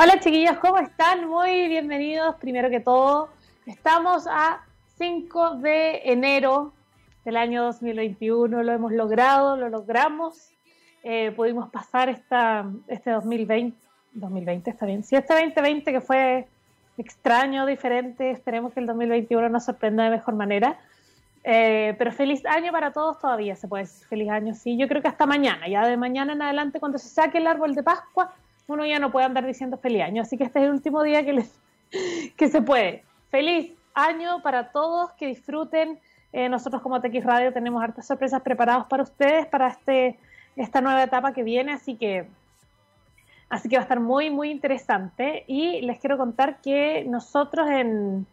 [0.00, 1.28] Hola chiquillos, ¿cómo están?
[1.28, 2.36] Muy bienvenidos.
[2.36, 3.30] Primero que todo,
[3.66, 4.64] estamos a
[4.96, 6.72] 5 de enero
[7.24, 8.62] del año 2021.
[8.62, 10.52] Lo hemos logrado, lo logramos.
[11.02, 13.76] Eh, pudimos pasar esta, este 2020,
[14.12, 15.02] 2020 está bien.
[15.02, 16.46] Sí, este 2020 que fue
[16.96, 18.30] extraño, diferente.
[18.30, 20.78] Esperemos que el 2021 nos sorprenda de mejor manera.
[21.42, 24.76] Eh, pero feliz año para todos todavía, se puede decir feliz año, sí.
[24.76, 27.74] Yo creo que hasta mañana, ya de mañana en adelante, cuando se saque el árbol
[27.74, 28.32] de Pascua,
[28.68, 30.22] uno ya no puede andar diciendo feliz año.
[30.22, 31.58] Así que este es el último día que, les,
[32.36, 33.02] que se puede.
[33.30, 35.98] Feliz año para todos, que disfruten.
[36.32, 40.18] Eh, nosotros como TX Radio tenemos hartas sorpresas preparadas para ustedes, para este,
[40.56, 42.28] esta nueva etapa que viene, así que,
[43.48, 45.44] así que va a estar muy, muy interesante.
[45.46, 48.26] Y les quiero contar que nosotros en,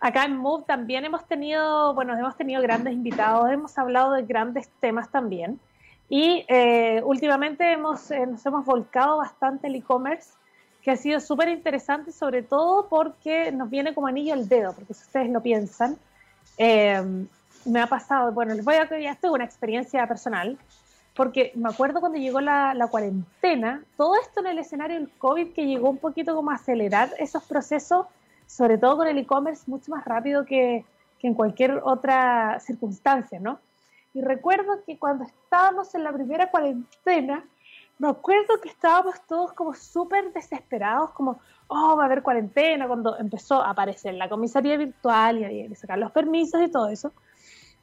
[0.00, 4.70] acá en Move también hemos tenido, bueno, hemos tenido grandes invitados, hemos hablado de grandes
[4.80, 5.60] temas también.
[6.08, 10.30] Y eh, últimamente hemos, eh, nos hemos volcado bastante el e-commerce,
[10.82, 14.94] que ha sido súper interesante, sobre todo porque nos viene como anillo al dedo, porque
[14.94, 15.96] si ustedes lo piensan,
[16.58, 17.00] eh,
[17.64, 20.58] me ha pasado, bueno, les voy a ya esto es una experiencia personal,
[21.14, 25.52] porque me acuerdo cuando llegó la, la, cuarentena, todo esto en el escenario del COVID
[25.52, 28.06] que llegó un poquito como a acelerar esos procesos,
[28.46, 30.84] sobre todo con el e-commerce, mucho más rápido que,
[31.18, 33.60] que en cualquier otra circunstancia, ¿no?
[34.14, 37.44] Y recuerdo que cuando estábamos en la primera cuarentena,
[37.98, 43.16] me acuerdo que estábamos todos como súper desesperados, como, oh, va a haber cuarentena, cuando
[43.16, 47.12] empezó a aparecer la comisaría virtual y había sacar los permisos y todo eso.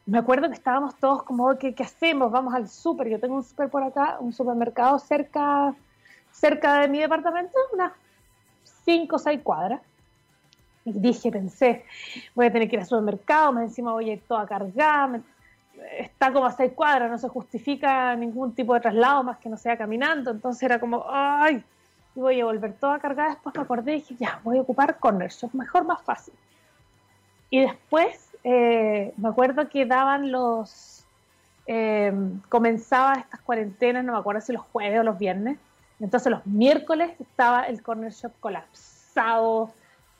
[0.05, 2.31] Me acuerdo que estábamos todos como, ¿qué, qué hacemos?
[2.31, 3.09] Vamos al súper.
[3.09, 5.75] Yo tengo un súper por acá, un supermercado cerca,
[6.31, 7.93] cerca de mi departamento, unas
[8.85, 9.81] 5 o 6 cuadras.
[10.85, 11.85] Y dije, pensé,
[12.35, 15.21] voy a tener que ir al supermercado, más encima voy a ir toda cargada,
[15.97, 19.57] está como a seis cuadras, no se justifica ningún tipo de traslado más que no
[19.57, 21.63] sea caminando, entonces era como, ay,
[22.15, 24.97] y voy a volver toda cargada, después me acordé y dije, ya, voy a ocupar
[24.99, 26.33] Corner Shop, mejor, más fácil.
[27.49, 31.05] Y después eh, me acuerdo que daban los,
[31.67, 32.13] eh,
[32.49, 35.57] comenzaba estas cuarentenas, no me acuerdo si los jueves o los viernes,
[35.99, 39.71] entonces los miércoles estaba el Corner Shop colapsado,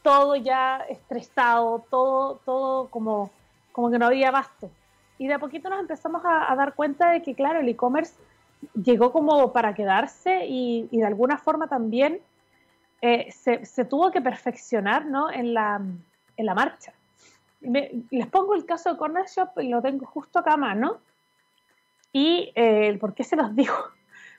[0.02, 3.31] todo ya estresado, todo, todo como,
[3.72, 4.70] como que no había basto
[5.19, 8.16] y de a poquito nos empezamos a, dar cuenta de que, claro, el e-commerce
[8.74, 12.19] llegó como para quedarse y, de alguna forma también
[13.02, 15.29] eh, se, tuvo que perfeccionar ¿no?
[15.29, 15.81] en, la,
[16.38, 16.94] en la marcha.
[17.62, 20.97] les pongo el caso de Corner Shop, lo tengo justo acá a mano.
[22.13, 23.75] ¿Y eh, por qué se los digo?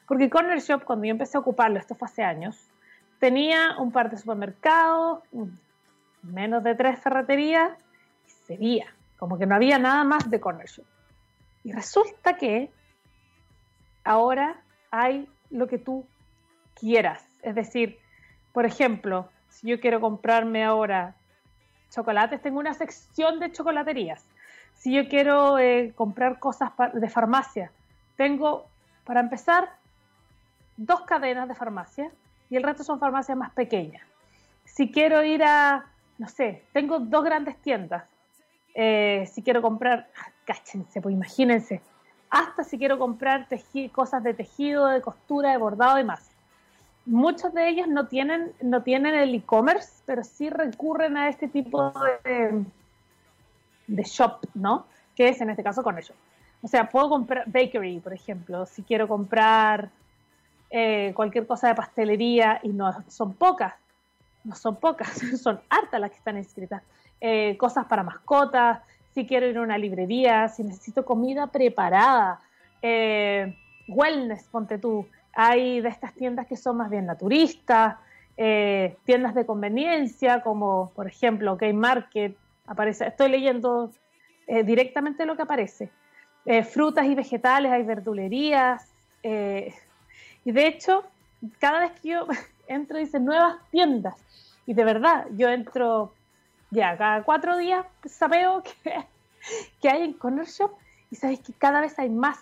[0.08, 2.58] Porque Corner Shop, cuando yo empecé a ocuparlo, esto fue hace años,
[3.18, 5.20] tenía un par de supermercados,
[6.22, 7.70] menos de tres ferreterías,
[8.26, 8.86] y sería
[9.20, 10.86] como que no había nada más de corner shop.
[11.62, 12.70] Y resulta que
[14.02, 16.06] ahora hay lo que tú
[16.74, 17.22] quieras.
[17.42, 17.98] Es decir,
[18.54, 21.14] por ejemplo, si yo quiero comprarme ahora
[21.90, 24.24] chocolates, tengo una sección de chocolaterías.
[24.74, 27.70] Si yo quiero eh, comprar cosas de farmacia,
[28.16, 28.68] tengo,
[29.04, 29.68] para empezar,
[30.78, 32.10] dos cadenas de farmacia
[32.48, 34.02] y el resto son farmacias más pequeñas.
[34.64, 35.84] Si quiero ir a,
[36.16, 38.04] no sé, tengo dos grandes tiendas.
[38.74, 40.08] Eh, si quiero comprar,
[40.44, 41.80] cáchense, pues imagínense,
[42.30, 43.48] hasta si quiero comprar
[43.92, 46.30] cosas de tejido, de costura, de bordado y más.
[47.06, 51.92] Muchos de ellos no tienen, no tienen el e-commerce, pero sí recurren a este tipo
[52.24, 52.64] de,
[53.86, 54.86] de shop, ¿no?
[55.16, 56.14] Que es en este caso con ellos.
[56.62, 59.90] O sea, puedo comprar bakery, por ejemplo, si quiero comprar
[60.70, 63.74] eh, cualquier cosa de pastelería y no son pocas,
[64.44, 65.08] no son pocas,
[65.42, 66.82] son hartas las que están inscritas.
[67.20, 68.80] Eh, cosas para mascotas,
[69.12, 72.40] si quiero ir a una librería, si necesito comida preparada,
[72.80, 73.56] eh,
[73.88, 75.06] wellness, ponte tú.
[75.34, 77.96] Hay de estas tiendas que son más bien naturistas,
[78.38, 82.36] eh, tiendas de conveniencia, como por ejemplo Game Market,
[82.66, 83.90] aparece, estoy leyendo
[84.64, 85.90] directamente lo que aparece.
[86.72, 88.90] frutas y vegetales, hay verdulerías.
[89.22, 91.04] y de hecho,
[91.60, 92.26] cada vez que yo
[92.66, 94.16] entro, dice nuevas tiendas.
[94.66, 96.12] Y de verdad, yo entro
[96.70, 99.04] ya cada cuatro días sabeo que,
[99.80, 100.72] que hay en Corner Shop
[101.10, 102.38] y sabéis que cada vez hay más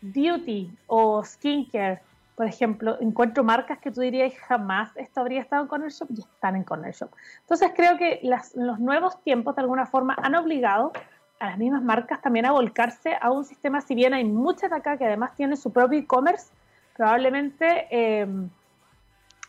[0.00, 2.00] beauty o skincare.
[2.36, 6.20] Por ejemplo, encuentro marcas que tú dirías jamás esto habría estado en Corner Shop y
[6.20, 7.10] están en Corner Shop.
[7.40, 10.92] Entonces creo que los nuevos tiempos de alguna forma han obligado
[11.38, 14.96] a las mismas marcas también a volcarse a un sistema, si bien hay muchas acá
[14.96, 16.52] que además tienen su propio e-commerce,
[16.96, 17.86] probablemente...
[17.90, 18.26] Eh,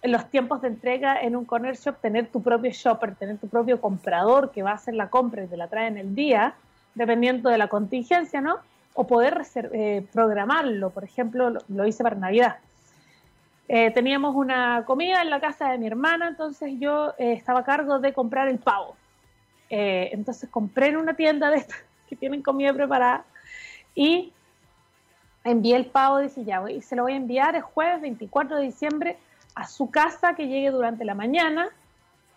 [0.04, 3.80] los tiempos de entrega en un corner shop, tener tu propio shopper, tener tu propio
[3.80, 6.56] comprador que va a hacer la compra y te la trae en el día,
[6.94, 8.58] dependiendo de la contingencia, ¿no?
[8.94, 12.58] O poder eh, programarlo, por ejemplo, lo, hice para Navidad.
[13.70, 17.64] eh, teníamos una comida en la casa de mi hermana, entonces yo eh, estaba a
[17.64, 18.96] cargo de comprar el pavo.
[19.70, 21.80] Eh, entonces compré en una tienda de estas
[22.10, 23.24] que tienen comida preparada
[23.96, 24.34] y
[25.46, 28.64] envié el pavo, dije ya, y se lo voy a enviar el jueves 24 de
[28.64, 29.18] diciembre
[29.56, 31.70] a su casa que llegue durante la mañana,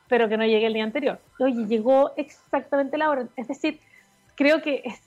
[0.08, 1.20] pero que no llegue el día anterior.
[1.38, 3.26] Oye, llegó exactamente la hora.
[3.36, 3.80] Es decir,
[4.34, 5.02] creo que es,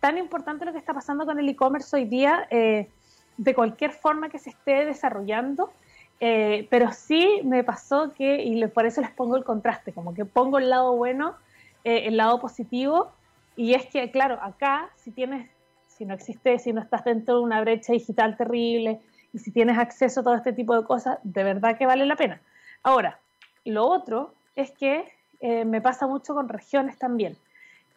[0.00, 2.88] tan importante lo que está pasando con el e-commerce hoy día, eh,
[3.36, 5.72] de cualquier forma que se esté desarrollando,
[6.20, 10.24] eh, pero sí me pasó que, y por eso les pongo el contraste, como que
[10.24, 11.34] pongo el lado bueno,
[11.82, 13.10] eh, el lado positivo,
[13.56, 15.50] y es que, claro, acá si tienes,
[15.88, 19.00] si no existe, si no estás dentro de una brecha digital terrible,
[19.36, 22.16] y si tienes acceso a todo este tipo de cosas, de verdad que vale la
[22.16, 22.40] pena.
[22.82, 23.18] Ahora,
[23.66, 27.36] lo otro es que eh, me pasa mucho con regiones también.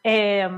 [0.04, 0.50] Eh,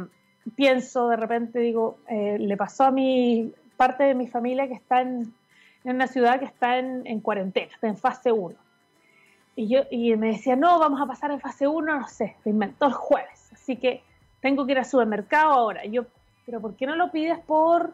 [0.55, 5.01] pienso de repente, digo, eh, le pasó a mi parte de mi familia que está
[5.01, 5.31] en,
[5.83, 8.55] una ciudad que está en, cuarentena, está en fase 1.
[9.57, 12.49] Y, yo, y me decía, no, vamos a pasar en fase 1, no sé, se
[12.49, 14.01] inventó el jueves, así que
[14.39, 15.85] tengo que ir al supermercado ahora.
[15.85, 16.05] Y yo,
[16.43, 17.93] pero ¿por qué no lo pides por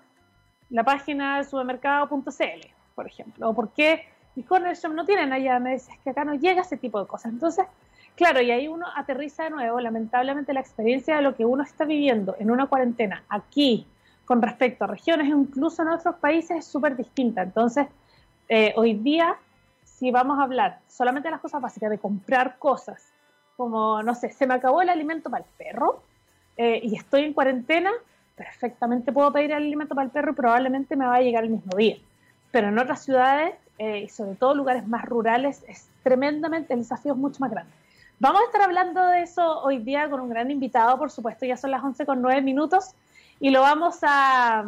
[0.70, 2.77] la página supermercado.cl?
[2.98, 4.06] Por ejemplo, o por qué
[4.36, 7.32] mis corner no tienen allá, me dices que acá no llega ese tipo de cosas.
[7.32, 7.68] Entonces,
[8.16, 11.86] claro, y ahí uno aterriza de nuevo, lamentablemente la experiencia de lo que uno está
[11.86, 13.86] viviendo en una cuarentena aquí
[14.26, 17.44] con respecto a regiones, incluso en otros países, es súper distinta.
[17.44, 17.88] Entonces,
[18.50, 19.38] eh, hoy día,
[19.84, 23.14] si vamos a hablar solamente de las cosas básicas, de comprar cosas,
[23.56, 26.02] como, no sé, se me acabó el alimento para el perro
[26.58, 27.92] eh, y estoy en cuarentena,
[28.36, 31.52] perfectamente puedo pedir el alimento para el perro y probablemente me va a llegar el
[31.52, 31.98] mismo día
[32.52, 37.14] pero en otras ciudades eh, y sobre todo lugares más rurales es tremendamente, el desafío
[37.14, 37.72] es mucho más grande.
[38.20, 41.58] Vamos a estar hablando de eso hoy día con un gran invitado, por supuesto, ya
[41.58, 42.96] son las 11 con 9 minutos
[43.40, 44.66] y lo vamos a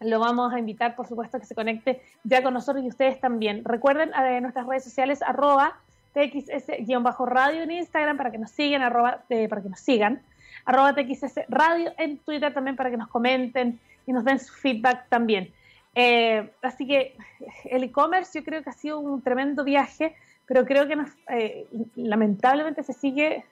[0.00, 3.64] lo vamos a invitar, por supuesto, que se conecte ya con nosotros y ustedes también.
[3.64, 5.76] Recuerden eh, nuestras redes sociales, arroba
[6.14, 10.22] txs-radio en Instagram para que nos sigan, arroba, eh, para que nos sigan,
[10.64, 15.08] arroba txs radio en Twitter también para que nos comenten y nos den su feedback
[15.08, 15.52] también.
[16.00, 17.16] Eh, así que
[17.64, 20.14] el e-commerce yo creo que ha sido un tremendo viaje,
[20.46, 20.96] pero creo que
[21.28, 21.66] eh,
[21.96, 23.44] lamentablemente se sigue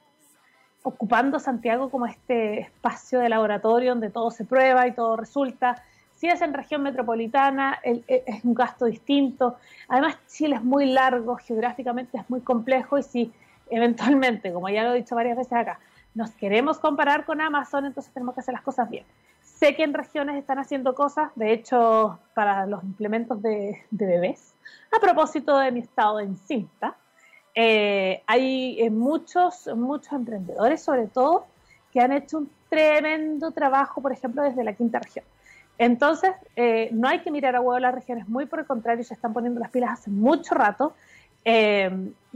[0.85, 5.83] ocupando Santiago como este espacio de laboratorio donde todo se prueba y todo resulta.
[6.15, 9.57] Si es en región metropolitana, e, es un gasto distinto.
[9.89, 13.33] Además, Chile es muy largo, geográficamente es muy complejo y si
[13.71, 15.81] eventualmente, como ya lo he dicho varias veces acá,
[16.15, 19.05] nos queremos comparar con Amazon, entonces tenemos que hacer las cosas bien.
[19.59, 24.55] Sé que en regiones están haciendo cosas, de hecho, para los implementos de, bebés.
[24.95, 26.95] A propósito de mi estado de encinta,
[27.55, 31.47] eh, hay eh, muchos, muchos emprendedores, sobre todo,
[31.91, 35.25] que han hecho un tremendo trabajo, por ejemplo, desde la quinta región.
[35.79, 39.15] Entonces, eh, no hay que mirar a huevo las regiones, muy por el contrario, se
[39.15, 40.95] están poniendo las pilas hace mucho rato.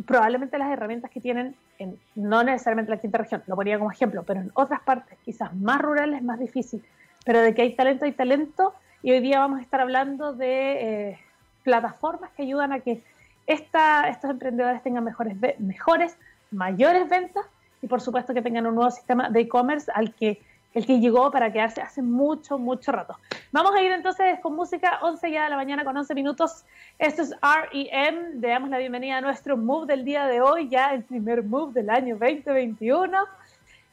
[0.07, 4.23] probablemente las herramientas que tienen, en, no necesariamente la quinta región, lo ponía como ejemplo,
[4.23, 6.83] pero en otras partes, quizás más rurales, más difícil,
[7.25, 8.75] pero de que hay talento, hay talento.
[9.03, 11.19] Y hoy día vamos a estar hablando de eh,
[11.63, 13.03] plataformas que ayudan a que
[13.47, 16.17] esta, estos emprendedores tengan mejores, mejores,
[16.51, 17.45] mayores ventas
[17.83, 20.41] y por supuesto que tengan un nuevo sistema de e-commerce al que
[20.73, 23.17] el que llegó para quedarse hace mucho, mucho rato.
[23.53, 26.65] Vamos a ir entonces con música, 11 ya de la mañana con 11 minutos.
[26.99, 28.41] Esto es REM.
[28.41, 31.73] Le damos la bienvenida a nuestro move del día de hoy, ya el primer move
[31.73, 33.19] del año 2021.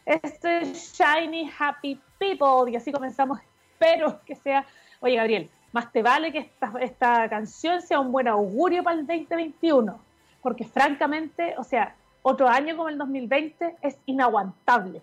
[0.07, 2.71] Esto es Shiny Happy People.
[2.71, 3.39] Y así comenzamos.
[3.73, 4.65] Espero que sea.
[5.01, 9.05] Oye, Gabriel, más te vale que esta, esta canción sea un buen augurio para el
[9.05, 9.99] 2021.
[10.41, 15.01] Porque francamente, o sea, otro año como el 2020 es inaguantable.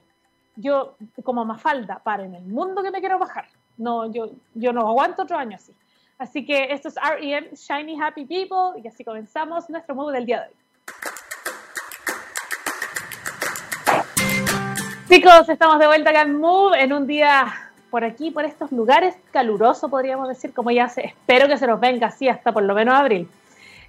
[0.56, 3.46] Yo, como Mafalda, para en el mundo que me quiero bajar.
[3.76, 5.74] No, yo, yo no aguanto otro año así.
[6.16, 10.40] Así que esto es REM, Shiny Happy People, y así comenzamos nuestro move del día
[10.40, 10.54] de hoy.
[15.06, 17.52] Chicos, estamos de vuelta acá en Move en un día
[17.90, 21.78] por aquí, por estos lugares, caluroso podríamos decir, como ya se, espero que se nos
[21.78, 23.28] venga así hasta por lo menos abril.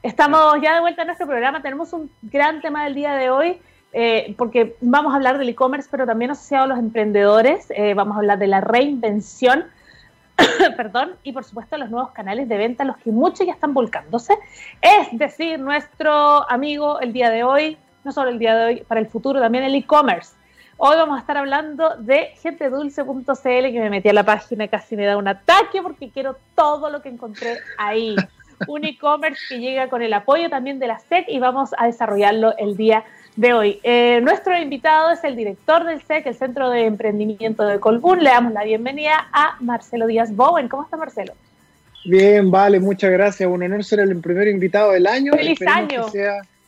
[0.04, 3.62] Estamos ya de vuelta en nuestro programa, tenemos un gran tema del día de hoy,
[3.94, 8.18] eh, porque vamos a hablar del e-commerce, pero también asociado a los emprendedores, eh, vamos
[8.18, 9.64] a hablar de la reinvención,
[10.76, 14.38] perdón, y por supuesto los nuevos canales de venta, los que muchos ya están volcándose,
[14.82, 19.00] es decir, nuestro amigo el día de hoy, no solo el día de hoy, para
[19.00, 20.35] el futuro también el e-commerce.
[20.78, 24.98] Hoy vamos a estar hablando de gentedulce.cl, que me metí a la página y casi
[24.98, 28.16] me da un ataque porque quiero todo lo que encontré ahí.
[28.68, 32.58] Un e-commerce que llega con el apoyo también de la SEC y vamos a desarrollarlo
[32.58, 33.04] el día
[33.36, 33.80] de hoy.
[33.84, 38.24] Eh, nuestro invitado es el director del SEC, el Centro de Emprendimiento de Colbún.
[38.24, 40.70] Le damos la bienvenida a Marcelo Díaz Bowen.
[40.70, 41.34] ¿Cómo está Marcelo?
[42.06, 43.50] Bien, vale, muchas gracias.
[43.50, 45.34] Un honor ser el primer invitado del año.
[45.34, 46.06] ¡Feliz año!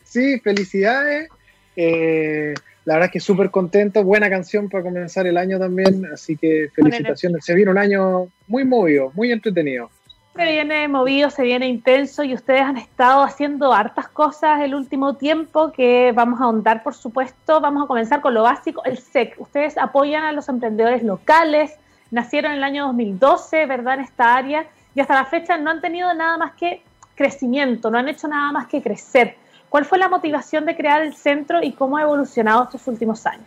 [0.04, 1.30] Sí, felicidades.
[1.74, 2.54] Eh,
[2.88, 4.02] la verdad es que súper contento.
[4.02, 6.06] Buena canción para comenzar el año también.
[6.10, 7.44] Así que felicitaciones.
[7.44, 9.90] Se viene un año muy movido, muy entretenido.
[10.34, 15.16] Se viene movido, se viene intenso y ustedes han estado haciendo hartas cosas el último
[15.16, 17.60] tiempo que vamos a ahondar, por supuesto.
[17.60, 19.34] Vamos a comenzar con lo básico, el SEC.
[19.38, 21.76] Ustedes apoyan a los emprendedores locales,
[22.10, 23.96] nacieron en el año 2012, ¿verdad?
[23.96, 24.64] En esta área
[24.94, 26.80] y hasta la fecha no han tenido nada más que
[27.14, 29.36] crecimiento, no han hecho nada más que crecer.
[29.68, 33.46] ¿Cuál fue la motivación de crear el centro y cómo ha evolucionado estos últimos años?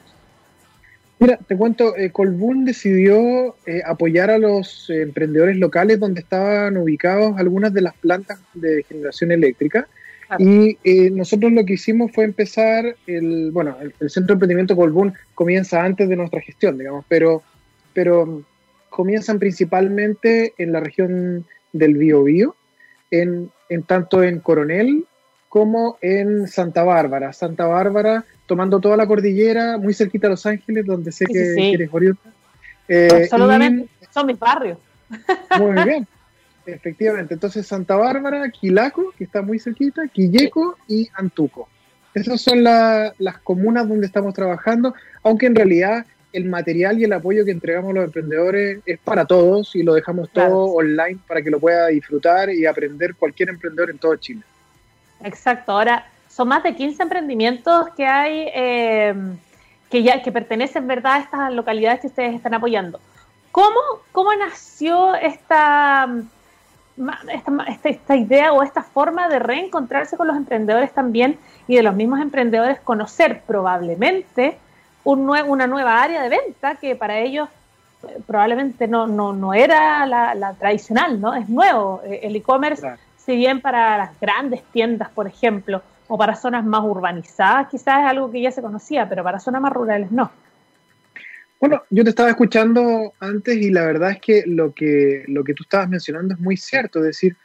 [1.22, 6.78] Mira, te cuento, eh, Colbún decidió eh, apoyar a los eh, emprendedores locales donde estaban
[6.78, 9.88] ubicados algunas de las plantas de generación eléctrica.
[10.40, 10.78] Y
[11.12, 16.08] nosotros lo que hicimos fue empezar, el, bueno, el, Centro de Emprendimiento Colbún comienza antes
[16.08, 17.44] de nuestra gestión, digamos, pero,
[17.94, 18.42] pero
[18.90, 22.56] comienzan principalmente en la región del Biobío,
[23.12, 25.06] en, en tanto en Coronel
[25.52, 27.34] como en Santa Bárbara.
[27.34, 31.90] Santa Bárbara tomando toda la cordillera, muy cerquita de Los Ángeles, donde sé que eres
[32.88, 34.78] eh, Absolutamente, son mis barrios.
[35.60, 36.08] Muy bien,
[36.66, 37.34] efectivamente.
[37.34, 41.68] Entonces, Santa Bárbara, Quilaco, que está muy cerquita, Quilleco y Antuco.
[42.14, 47.44] Esas son las comunas donde estamos trabajando, aunque en realidad el material y el apoyo
[47.44, 51.52] que entregamos a los emprendedores es para todos y lo dejamos todo online para que
[51.52, 54.44] lo pueda disfrutar y aprender cualquier emprendedor en todo Chile.
[55.24, 59.14] Exacto, ahora son más de 15 emprendimientos que hay eh,
[59.90, 63.00] que ya que pertenecen verdad a estas localidades que ustedes están apoyando.
[63.52, 63.80] ¿Cómo,
[64.14, 66.08] cómo nació esta,
[67.32, 71.38] esta, esta, idea o esta forma de reencontrarse con los emprendedores también
[71.68, 74.58] y de los mismos emprendedores conocer probablemente
[75.04, 77.50] un una nueva área de venta que para ellos
[78.08, 81.34] eh, probablemente no, no, no era la, tradicional, ¿no?
[81.34, 82.02] Es nuevo.
[82.06, 82.88] Eh, el e-commerce,
[83.26, 88.06] si bien para las grandes tiendas, por ejemplo, o para zonas más urbanizadas, quizás es
[88.06, 90.32] algo que ya se conocía, pero para zonas más rurales no.
[91.60, 95.54] Bueno, yo te estaba escuchando antes y la verdad es que lo que, lo que
[95.54, 97.00] tú estabas mencionando es muy cierto.
[97.00, 97.38] Es decir,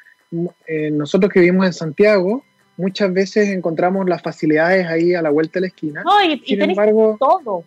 [0.67, 2.43] eh, nosotros que vivimos en Santiago,
[2.79, 6.03] muchas veces encontramos las facilidades ahí a la vuelta de la esquina.
[6.03, 7.65] No, y, Sin embargo, todo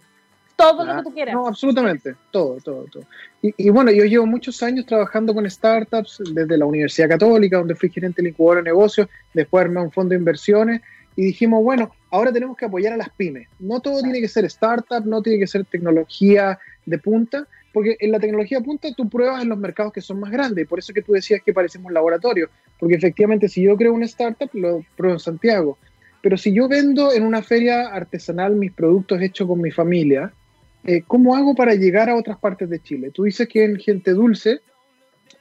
[0.60, 1.34] todo lo que tú quieras.
[1.34, 3.04] No, absolutamente, todo, todo, todo.
[3.42, 7.90] Y, bueno, yo llevo muchos años trabajando con startups desde la Universidad Católica, donde fui
[7.90, 10.82] gerente del incubador de negocios, después armé un fondo de inversiones
[11.16, 13.48] y dijimos, bueno, ahora tenemos que apoyar a las pymes.
[13.60, 18.12] No todo tiene que ser startup, no tiene que ser tecnología de punta, porque en
[18.12, 20.80] la tecnología de punta tú pruebas en los mercados que son más grandes, y por
[20.80, 24.84] eso que tú decías que parecemos laboratorio, porque efectivamente si yo creo una startup, lo
[24.98, 25.78] pruebo en Santiago,
[26.22, 30.34] pero si yo vendo en una feria artesanal mis productos hechos con mi familia,
[30.84, 33.12] eh, ¿cómo hago para llegar a otras partes de Chile?
[33.12, 34.62] Tú dices que en Gente Dulce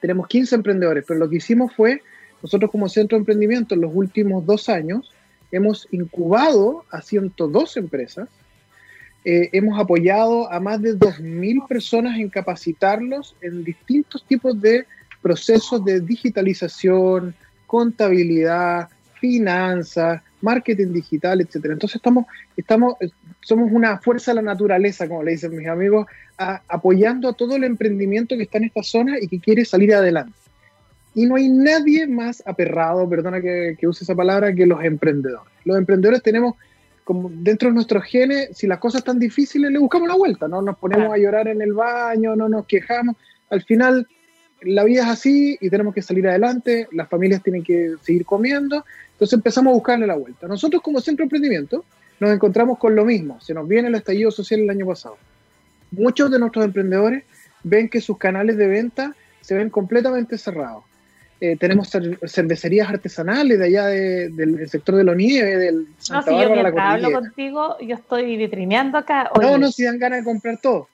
[0.00, 2.02] tenemos 15 emprendedores, pero lo que hicimos fue,
[2.42, 5.12] nosotros como centro de emprendimiento en los últimos dos años,
[5.50, 8.28] hemos incubado a 102 empresas,
[9.25, 14.87] eh, hemos apoyado a más de 2.000 personas en capacitarlos en distintos tipos de
[15.21, 17.35] procesos de digitalización,
[17.66, 18.88] contabilidad,
[19.21, 21.75] finanzas, marketing digital, etcétera.
[21.75, 22.26] Entonces estamos,
[22.57, 22.95] estamos,
[23.40, 27.64] somos una fuerza de la naturaleza, como le dicen mis amigos, apoyando a todo el
[27.64, 30.33] emprendimiento que está en esta zona y que quiere salir adelante.
[31.14, 35.52] Y no hay nadie más aperrado, perdona que, use esa palabra, que los emprendedores.
[35.64, 36.54] Los emprendedores tenemos,
[37.02, 40.62] como dentro de nuestros genes, si las cosas están difíciles, le buscamos la vuelta, no
[40.62, 43.16] nos ponemos a llorar en el baño, no nos quejamos.
[43.50, 44.07] Al final,
[44.62, 48.85] la vida es así y tenemos que salir adelante, las familias tienen que seguir comiendo
[49.19, 50.47] entonces empezamos a buscarle la vuelta.
[50.47, 51.85] Nosotros como centro de emprendimiento
[52.21, 53.41] nos encontramos con lo mismo.
[53.41, 55.17] Se nos viene el estallido social el año pasado.
[55.91, 57.25] Muchos de nuestros emprendedores
[57.65, 60.85] ven que sus canales de venta se ven completamente cerrados.
[61.41, 61.91] Eh, tenemos
[62.27, 66.75] cervecerías artesanales de allá del sector de la nieve, del Santa no, si yo mientras
[66.77, 69.31] hablo contigo, yo estoy vitrineando acá.
[69.41, 70.88] No, no, si dan ganas de comprar todo.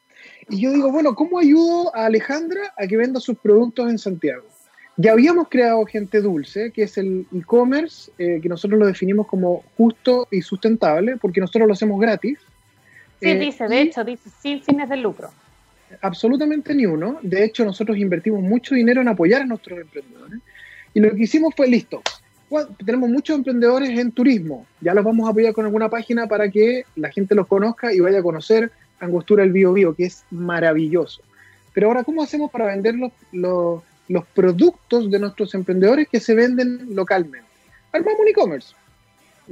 [0.48, 4.44] Y yo digo, bueno, ¿cómo ayudo a Alejandra a que venda sus productos en Santiago?
[4.96, 9.64] Ya habíamos creado Gente Dulce, que es el e-commerce, eh, que nosotros lo definimos como
[9.76, 12.38] justo y sustentable, porque nosotros lo hacemos gratis.
[13.20, 15.30] Sí, eh, dice, de hecho, dice, sin fines de lucro.
[16.00, 17.18] Absolutamente ni uno.
[17.22, 20.40] De hecho, nosotros invertimos mucho dinero en apoyar a nuestros emprendedores.
[20.92, 22.00] Y lo que hicimos fue, listo,
[22.84, 24.66] tenemos muchos emprendedores en turismo.
[24.80, 28.00] Ya los vamos a apoyar con alguna página para que la gente los conozca y
[28.00, 28.70] vaya a conocer
[29.00, 31.22] Angostura el Bio Bio, que es maravilloso.
[31.72, 32.94] Pero ahora, ¿cómo hacemos para vender
[33.32, 37.46] los los productos de nuestros emprendedores que se venden localmente.
[37.92, 38.74] Armamos un e-commerce.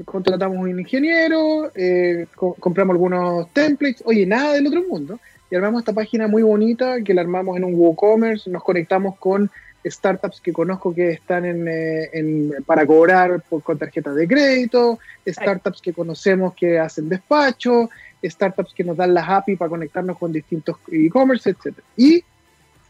[0.04, 5.20] Contratamos un ingeniero, eh, compramos algunos templates, oye, nada del otro mundo,
[5.50, 9.50] y armamos esta página muy bonita que la armamos en un WooCommerce, nos conectamos con
[9.85, 15.93] startups que conozco que están en, eh, para cobrar con tarjetas de crédito, startups que
[15.93, 17.91] conocemos que hacen despacho,
[18.23, 21.79] startups que nos dan las API para conectarnos con distintos e-commerce, etc.
[21.97, 22.23] Y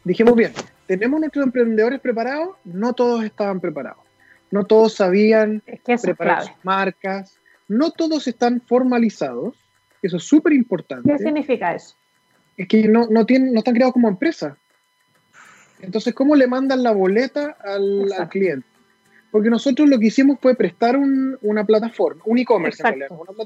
[0.05, 0.53] dijimos, bien,
[0.87, 2.57] ¿tenemos nuestros emprendedores preparados?
[2.65, 4.05] No todos estaban preparados.
[4.51, 5.63] No todos sabían
[6.03, 7.39] preparar sus marcas.
[7.69, 9.55] No todos están formalizados.
[10.03, 11.11] Eso es súper importante.
[11.11, 11.95] ¿Qué significa eso?
[12.57, 14.59] Es que no, no, tienen, no están creados como empresa.
[15.83, 18.67] Entonces, ¿cómo le mandan la boleta al, cliente?
[19.31, 22.83] Porque nosotros lo que hicimos fue prestar una plataforma, un e-commerce.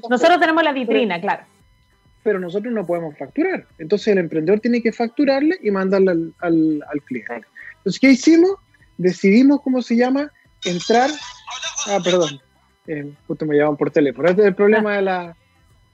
[0.09, 1.43] Nosotros tenemos la vitrina, claro.
[2.23, 3.65] Pero nosotros no podemos facturar.
[3.79, 7.41] Entonces el emprendedor tiene que facturarle y mandarle al, cliente.
[7.77, 8.55] Entonces, ¿qué hicimos?
[8.97, 10.31] Decidimos, ¿cómo se llama?
[10.65, 11.09] Entrar.
[11.87, 12.39] Ah, perdón.
[12.87, 14.29] Eh, justo me llaman por teléfono.
[14.29, 15.37] Este es el problema de, la,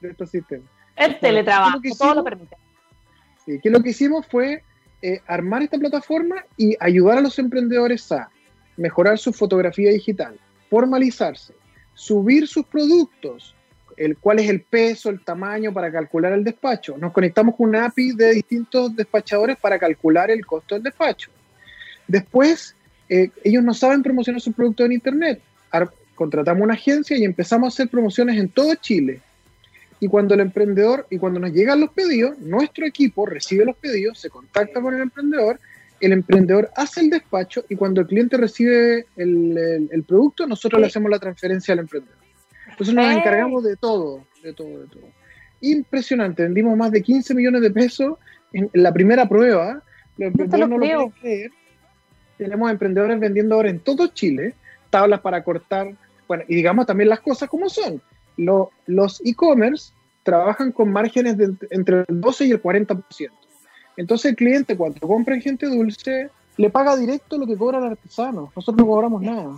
[0.01, 0.67] de estos sistemas.
[0.95, 2.55] El teletrabajo, todo lo permite.
[3.45, 4.63] Sí, que lo que hicimos fue
[5.05, 8.29] eh, armar esta plataforma y ayudar a los emprendedores a
[8.77, 11.53] mejorar su fotografía digital, formalizarse,
[11.93, 13.53] subir sus productos,
[13.97, 16.97] el cuál es el peso, el tamaño para calcular el despacho.
[16.97, 21.29] Nos conectamos con una API de distintos despachadores para calcular el costo del despacho.
[22.07, 22.73] Después,
[23.09, 25.41] eh, ellos no saben promocionar sus productos en Internet.
[26.15, 29.19] contratamos una agencia y empezamos a hacer promociones en todo Chile
[30.03, 34.19] y cuando el emprendedor, y cuando nos llegan los pedidos, nuestro equipo recibe los pedidos,
[34.19, 35.61] se contacta con el emprendedor,
[36.01, 41.09] el emprendedor hace el despacho y cuando el cliente recibe el, producto, nosotros le hacemos
[41.09, 42.17] la transferencia al emprendedor.
[42.69, 45.03] Entonces nos encargamos de todo, de todo, de todo.
[45.61, 48.17] Impresionante, vendimos más de 15 millones de pesos
[48.51, 49.81] en, la primera prueba.
[50.17, 51.51] Los emprendedores no lo, pueden creer.
[52.37, 54.53] Tenemos emprendedores vendiendo ahora en todo Chile
[54.89, 55.95] tablas para cortar,
[56.27, 58.01] bueno, y digamos también las cosas como son
[58.37, 63.03] los e-commerce trabajan con márgenes de entre el 12 y el 40%.
[63.97, 67.85] Entonces el cliente cuando compra en Gente Dulce le paga directo lo que cobra el
[67.85, 68.51] artesano.
[68.55, 69.55] Nosotros no cobramos nada.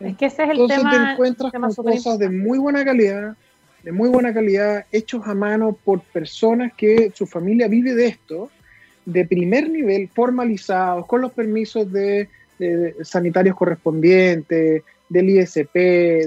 [0.00, 3.36] Es que ese es el Entonces te encuentras con cosas de muy buena calidad,
[3.82, 8.50] de muy buena calidad, hechos a mano por personas que su familia vive de esto,
[9.04, 12.28] de primer nivel, formalizados, con los permisos de
[13.02, 15.74] sanitarios correspondientes, del ISP,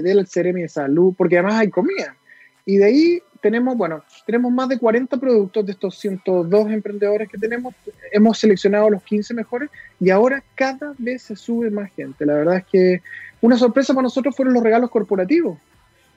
[0.02, 2.16] del Ceremi de Salud, porque además hay comida.
[2.64, 7.38] Y de ahí tenemos, bueno, tenemos más de 40 productos de estos 102 emprendedores que
[7.38, 7.74] tenemos.
[8.12, 12.26] Hemos seleccionado los 15 mejores y ahora cada vez se sube más gente.
[12.26, 13.02] La verdad es que
[13.40, 15.58] una sorpresa para nosotros fueron los regalos corporativos.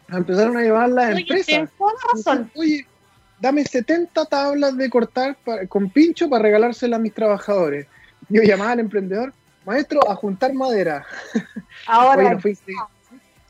[0.09, 1.69] Empezaron a llevar las empresas.
[2.55, 2.85] Oye,
[3.39, 5.37] dame 70 tablas de cortar
[5.69, 7.87] con pincho para regalárselas a mis trabajadores.
[8.29, 9.33] Yo llamaba al emprendedor,
[9.65, 11.05] maestro, a juntar madera.
[11.87, 12.39] Ahora.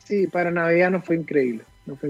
[0.04, 1.64] sí, para Navidad nos fue increíble.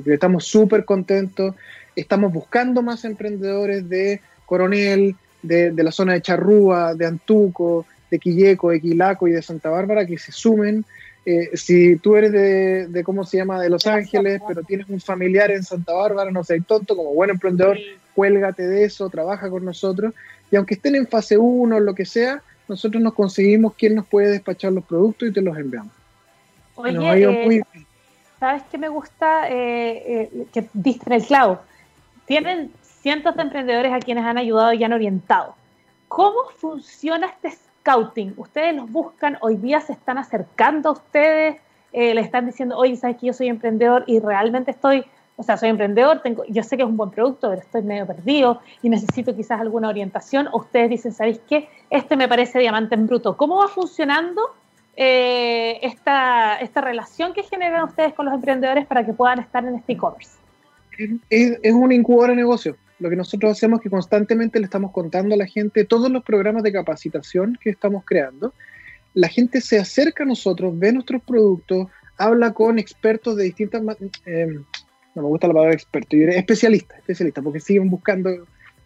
[0.06, 1.54] Estamos súper contentos.
[1.96, 8.70] Estamos buscando más emprendedores de Coronel, de, la zona de Charrúa, de Antuco, de Quilleco,
[8.70, 10.84] de Quilaco y de Santa Bárbara que se sumen.
[11.26, 15.50] Eh, si tú eres de, ¿cómo se llama?, de Los Ángeles, pero tienes un familiar
[15.50, 17.78] en Santa Bárbara, no seas tonto, como buen emprendedor,
[18.14, 20.12] cuélgate de eso, trabaja con nosotros.
[20.50, 24.06] Y aunque estén en fase 1 o lo que sea, nosotros nos conseguimos quién nos
[24.06, 25.92] puede despachar los productos y te los enviamos.
[26.76, 27.62] Oye, eh,
[28.40, 29.48] ¿sabes qué me gusta?
[29.48, 31.60] Eh, eh, que diste en el clavo.
[32.26, 35.54] Tienen cientos de emprendedores a quienes han ayudado y han orientado.
[36.08, 38.34] ¿Cómo funciona este scouting?
[38.36, 39.38] ¿Ustedes los buscan?
[39.40, 41.56] ¿Hoy día se están acercando a ustedes?
[41.92, 45.04] ¿Le están diciendo, oye, sabes que yo soy emprendedor y realmente estoy
[45.36, 48.06] o sea, soy emprendedor, tengo, yo sé que es un buen producto, pero estoy medio
[48.06, 50.48] perdido y necesito quizás alguna orientación.
[50.52, 51.68] O ustedes dicen, ¿sabéis qué?
[51.90, 53.36] Este me parece diamante en bruto.
[53.36, 54.42] ¿Cómo va funcionando
[54.96, 59.74] eh, esta, esta relación que generan ustedes con los emprendedores para que puedan estar en
[59.74, 60.36] este e-commerce?
[61.30, 62.76] Es, un incubador de negocio.
[63.00, 66.22] Lo que nosotros hacemos es que constantemente le estamos contando a la gente todos los
[66.22, 68.54] programas de capacitación que estamos creando.
[69.14, 73.82] La gente se acerca a nosotros, ve nuestros productos, habla con expertos de distintas
[74.26, 74.60] eh,
[75.14, 78.30] no me gusta la palabra experto, yo diré especialista, especialista, porque siguen buscando,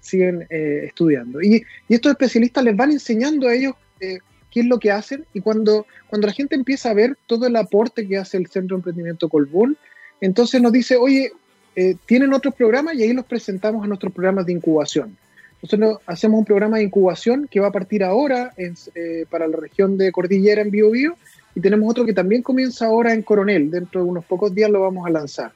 [0.01, 1.41] siguen eh, estudiando.
[1.41, 4.19] Y, estos especialistas les van enseñando a ellos eh,
[4.51, 7.57] qué es lo que hacen y cuando, cuando la gente empieza a ver todo el
[7.57, 9.77] aporte que hace el Centro de Emprendimiento Colbún,
[10.21, 11.33] entonces nos dice, oye,
[11.77, 15.17] eh, tienen otros programas y ahí los presentamos a nuestros programas de incubación.
[15.63, 18.53] Nosotros hacemos un programa de incubación que va a partir ahora
[19.29, 21.17] para la región de Cordillera en Bio, Bio
[21.53, 23.69] y tenemos otro que también comienza ahora en Coronel.
[23.69, 25.51] Dentro de unos pocos días lo vamos a lanzar.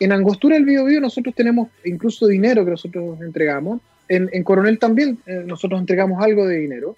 [0.00, 3.80] En Angostura del Bio, Bio nosotros tenemos incluso dinero que nosotros entregamos.
[4.08, 6.96] En, Coronel también eh, nosotros entregamos algo de dinero,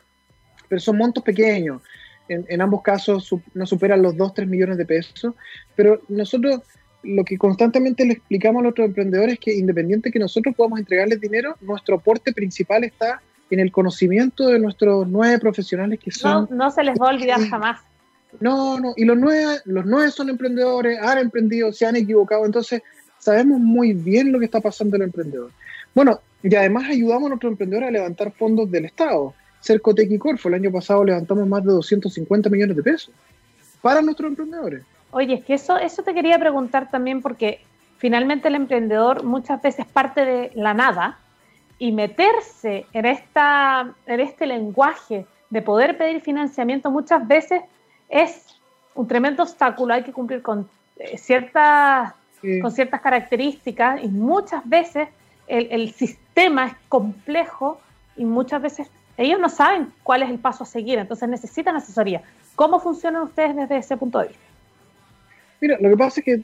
[0.68, 1.82] pero son montos pequeños.
[2.28, 5.34] En, ambos casos no superan los 2, 3 millones de pesos.
[5.76, 6.60] Pero nosotros
[7.04, 11.20] lo que constantemente le explicamos a nuestros emprendedores es que independiente que nosotros podamos entregarles
[11.20, 16.48] dinero, nuestro aporte principal está en el conocimiento de nuestros nueve profesionales que son...
[16.50, 17.80] No, no se les va a olvidar jamás.
[18.40, 22.82] No, no, y los nueve, los nueve son emprendedores, han emprendido, se han equivocado, entonces
[23.18, 25.50] sabemos muy bien lo que está pasando el emprendedor.
[25.94, 29.34] Bueno, y además ayudamos a nuestros emprendedores a levantar fondos del Estado.
[29.60, 33.10] Cercotec y Corfo, el año pasado levantamos más de 250 millones de pesos
[33.82, 34.82] para nuestros emprendedores.
[35.10, 37.60] Oye, es que eso, eso te quería preguntar también porque
[37.98, 41.18] finalmente el emprendedor muchas veces parte de la nada
[41.78, 47.62] y meterse en, esta, en este lenguaje de poder pedir financiamiento muchas veces
[48.08, 48.46] es
[48.94, 52.14] un tremendo obstáculo, hay que cumplir con, eh, ciertas,
[52.62, 55.08] con ciertas características y muchas veces
[55.46, 57.80] el, el, sistema es complejo
[58.16, 62.22] y muchas veces ellos no saben cuál es el paso a seguir, entonces necesitan asesoría.
[62.54, 64.44] ¿Cómo funcionan ustedes desde ese punto de vista?
[65.60, 66.42] Mira, lo que pasa es que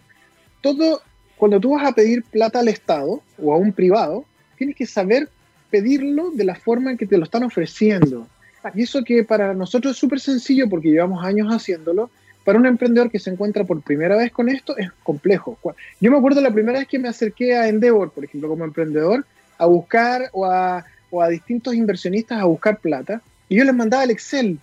[0.61, 1.01] todo,
[1.37, 4.25] cuando tú vas a pedir plata al Estado o a un privado,
[4.57, 5.29] tienes que saber
[5.71, 8.27] pedirlo de la forma en que te lo están ofreciendo.
[8.75, 12.11] Y eso que para nosotros es súper sencillo porque llevamos años haciéndolo,
[12.45, 15.59] para un emprendedor que se encuentra por primera vez con esto es complejo.
[16.01, 19.25] Yo me acuerdo la primera vez que me acerqué a Endeavor, por ejemplo, como emprendedor,
[19.59, 24.05] a buscar o a, o a distintos inversionistas a buscar plata, y yo les mandaba
[24.05, 24.59] el Excel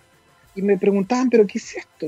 [0.55, 2.07] y me preguntaban, pero ¿qué es esto?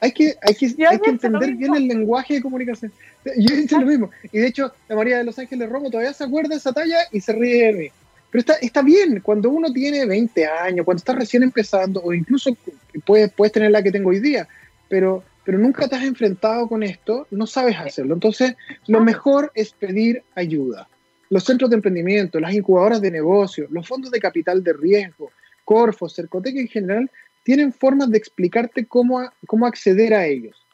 [0.00, 2.92] Hay que, hay que, hay que entender bien el lenguaje de comunicación.
[3.36, 4.10] Yo he lo mismo.
[4.32, 6.98] Y de hecho, la María de Los Ángeles Romo todavía se acuerda de esa talla
[7.12, 7.88] y se ríe de mí.
[8.30, 12.56] Pero está, está bien, cuando uno tiene 20 años, cuando está recién empezando, o incluso
[13.04, 14.46] puedes, puedes tener la que tengo hoy día,
[14.88, 18.14] pero, pero nunca te has enfrentado con esto, no sabes hacerlo.
[18.14, 18.54] Entonces,
[18.86, 20.88] lo mejor es pedir ayuda.
[21.30, 25.30] Los centros de emprendimiento, las incubadoras de negocio, los fondos de capital de riesgo,
[25.64, 27.10] Corfo, Cercotec en general,
[27.42, 30.66] tienen formas de explicarte cómo, cómo acceder a ellos.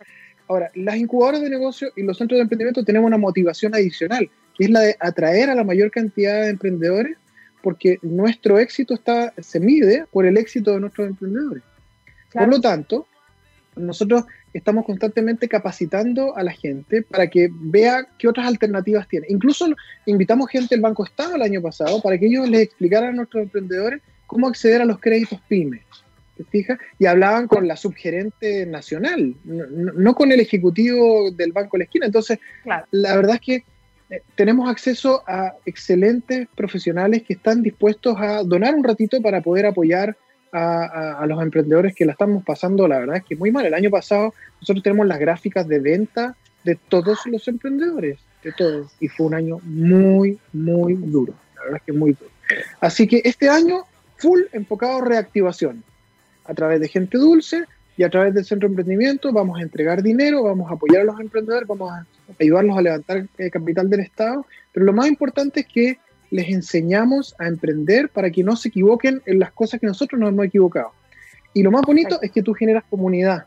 [0.49, 4.65] Ahora, las incubadoras de negocio y los centros de emprendimiento tenemos una motivación adicional, que
[4.65, 7.17] es la de atraer a la mayor cantidad de emprendedores,
[7.65, 11.63] porque nuestro éxito está, se mide por el éxito de nuestros emprendedores.
[12.31, 13.07] Por lo tanto,
[13.75, 19.27] nosotros estamos constantemente capacitando a la gente para que vea qué otras alternativas tiene.
[19.31, 19.67] Incluso
[20.05, 23.45] invitamos gente del Banco Estado el año pasado para que ellos les explicaran a nuestros
[23.45, 25.81] emprendedores cómo acceder a los créditos PYME.
[26.37, 26.79] ¿Te fijas?
[26.99, 32.07] Y hablaban con la subgerente nacional, no, con el ejecutivo del Banco de la Esquina.
[32.07, 32.41] Entonces,
[32.91, 33.65] la verdad es que
[34.35, 40.17] tenemos acceso a excelentes profesionales que están dispuestos a donar un ratito para poder apoyar
[40.53, 43.67] a, los emprendedores que la estamos pasando, la verdad es que muy mal.
[43.67, 48.93] El año pasado nosotros tenemos las gráficas de venta de todos los emprendedores, de todos,
[49.01, 52.31] y fue un año muy, muy duro, la verdad es que muy duro.
[52.81, 53.85] Así que este año,
[54.17, 55.83] full enfocado a reactivación,
[56.45, 57.65] a través de gente dulce
[57.97, 61.05] y a través del centro de emprendimiento vamos a entregar dinero, vamos a apoyar a
[61.05, 62.07] los emprendedores, vamos a
[62.41, 65.99] ayudarlos a levantar el capital del Estado, pero lo más importante es que
[66.31, 70.31] les enseñamos a emprender para que no se equivoquen en las cosas que nosotros nos
[70.31, 70.91] hemos equivocado.
[71.53, 73.47] Y lo más bonito es que tú generas comunidad,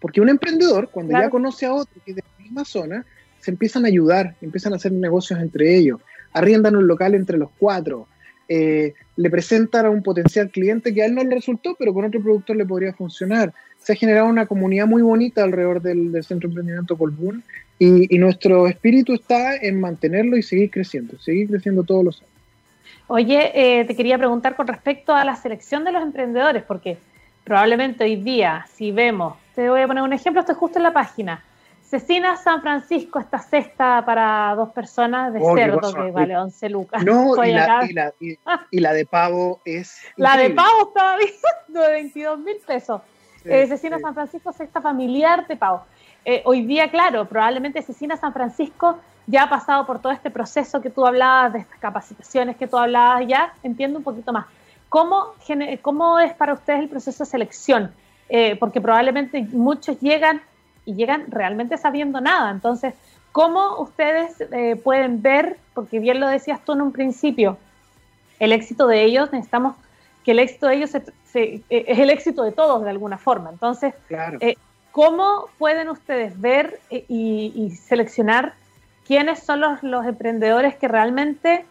[0.00, 3.06] porque un emprendedor, cuando ya conoce a otro que es de la misma zona,
[3.38, 6.00] se empiezan a ayudar, empiezan a hacer negocios entre ellos,
[6.32, 8.08] arriendan un local entre los cuatro,
[8.54, 12.04] eh, le presentan a un potencial cliente que a él no le resultó, pero con
[12.04, 13.54] otro productor le podría funcionar.
[13.78, 17.42] Se ha generado una comunidad muy bonita alrededor del, Centro de Emprendimiento Colbún
[17.78, 22.32] y, nuestro espíritu está en mantenerlo y seguir creciendo, seguir creciendo todos los años.
[23.06, 26.98] Oye, eh, te quería preguntar con respecto a la selección de los emprendedores, porque
[27.44, 30.92] probablemente hoy día, si vemos, te voy a poner un ejemplo, estoy justo en la
[30.92, 31.42] página,
[31.92, 37.04] Cecina San Francisco, esta cesta para dos personas de oh, cerdo que vale 11 lucas.
[37.04, 38.14] No, y la,
[38.70, 40.00] y, la, de pavo es.
[40.16, 43.02] La de pavo estaba viendo de 22 mil pesos.
[43.44, 45.82] Eh, Cecina San Francisco, cesta familiar de pavo.
[46.24, 50.80] Eh, hoy día, claro, probablemente Cecina San Francisco ya ha pasado por todo este proceso
[50.80, 54.46] que tú hablabas, de estas capacitaciones que tú hablabas, ya entiendo un poquito más.
[54.88, 55.34] ¿Cómo,
[55.82, 57.92] cómo es para ustedes el proceso de selección?
[58.30, 60.40] Eh, porque probablemente muchos llegan
[60.84, 62.50] y llegan realmente sabiendo nada.
[62.50, 62.94] Entonces,
[63.32, 67.58] ¿cómo ustedes eh, pueden ver, porque bien lo decías tú en un principio,
[68.38, 69.76] el éxito de ellos, necesitamos
[70.24, 73.50] que el éxito de ellos es el éxito de todos de alguna forma.
[73.50, 73.94] Entonces,
[74.40, 74.56] eh,
[74.90, 78.54] ¿cómo pueden ustedes ver eh, y, seleccionar
[79.06, 81.64] quiénes son los, los, emprendedores que realmente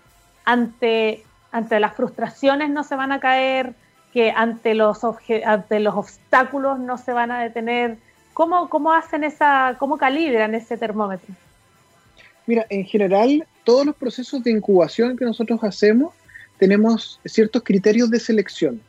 [0.45, 3.74] ante, ante las frustraciones no se van a caer,
[4.13, 5.00] que ante los,
[5.45, 7.97] ante los obstáculos no se van a detener?
[8.34, 11.34] ¿Cómo, cómo hacen esa, cómo calibran ese termómetro?
[12.48, 16.13] Mira, en general, todos los procesos de incubación que nosotros hacemos
[16.58, 18.82] tenemos ciertos criterios de selección.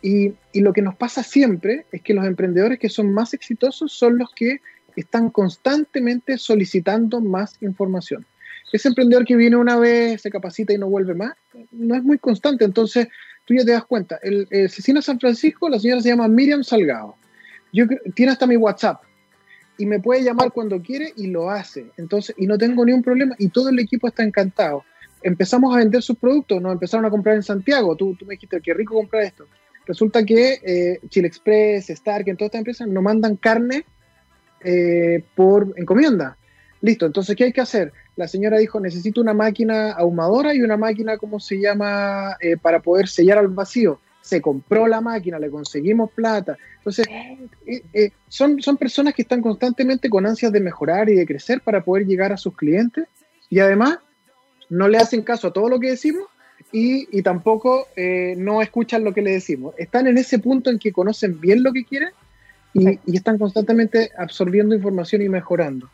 [0.00, 3.92] Y, y, lo que nos pasa siempre es que los emprendedores que son más exitosos
[3.92, 4.60] son los que
[4.94, 8.24] están constantemente solicitando más información.
[8.72, 11.34] ese emprendedor que viene una vez, se capacita y no vuelve más,
[11.72, 12.64] no es muy constante.
[12.64, 13.08] Entonces,
[13.44, 14.18] tú ya te das cuenta.
[14.22, 14.70] El, el
[15.02, 17.16] San Francisco, la señora se llama Miriam Salgado.
[17.72, 19.02] Yo, tiene hasta mi WhatsApp
[19.76, 21.86] y me puede llamar cuando quiere y lo hace.
[21.96, 24.84] Entonces, y no tengo ni un problema y todo el equipo está encantado.
[25.22, 27.96] Empezamos a vender sus productos, nos empezaron a comprar en Santiago.
[27.96, 29.46] Tú, tú me dijiste, qué rico comprar esto.
[29.86, 33.84] Resulta que eh, Chile Express, Stark, en todas estas empresas nos mandan carne
[34.60, 36.36] eh, por encomienda.
[36.80, 37.92] Listo, entonces, ¿qué hay que hacer?
[38.14, 42.80] La señora dijo, necesito una máquina ahumadora y una máquina, ¿cómo se llama?, eh, para
[42.80, 43.98] poder sellar al vacío.
[44.28, 46.56] Se compró la máquina, le conseguimos plata.
[46.78, 47.06] Entonces,
[47.66, 51.60] eh, eh, son, son personas que están constantemente con ansias de mejorar y de crecer
[51.60, 53.06] para poder llegar a sus clientes
[53.48, 53.98] y además
[54.68, 56.24] no le hacen caso a todo lo que decimos
[56.72, 57.86] y, y tampoco
[58.36, 59.74] no escuchan lo que le decimos.
[59.78, 62.10] Están en ese punto en que conocen bien lo que quieren
[62.74, 65.88] y, y están constantemente absorbiendo información y mejorando.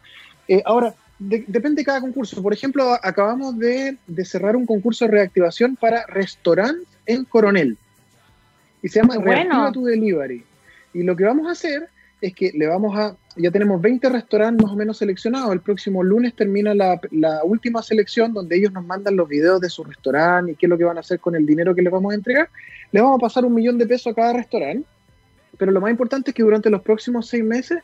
[0.48, 2.42] Eh, ahora, depende de cada concurso.
[2.42, 7.78] Por ejemplo, acabamos de, cerrar un concurso de reactivación para restaurantes en Coronel.
[8.84, 10.44] Y se llama Reactiva tu Delivery.
[10.92, 11.88] Y lo que vamos a hacer
[12.20, 15.54] es que le vamos a, ya tenemos 20 restaurantes más o menos seleccionados.
[15.54, 17.00] El próximo lunes termina la,
[17.44, 20.76] última selección donde ellos nos mandan los videos de su restaurante y qué es lo
[20.76, 22.50] que van a hacer con el dinero que les vamos a entregar.
[22.92, 24.86] Les vamos a pasar un millón de pesos a cada restaurante.
[25.56, 27.78] Pero lo más importante es que durante los próximos seis meses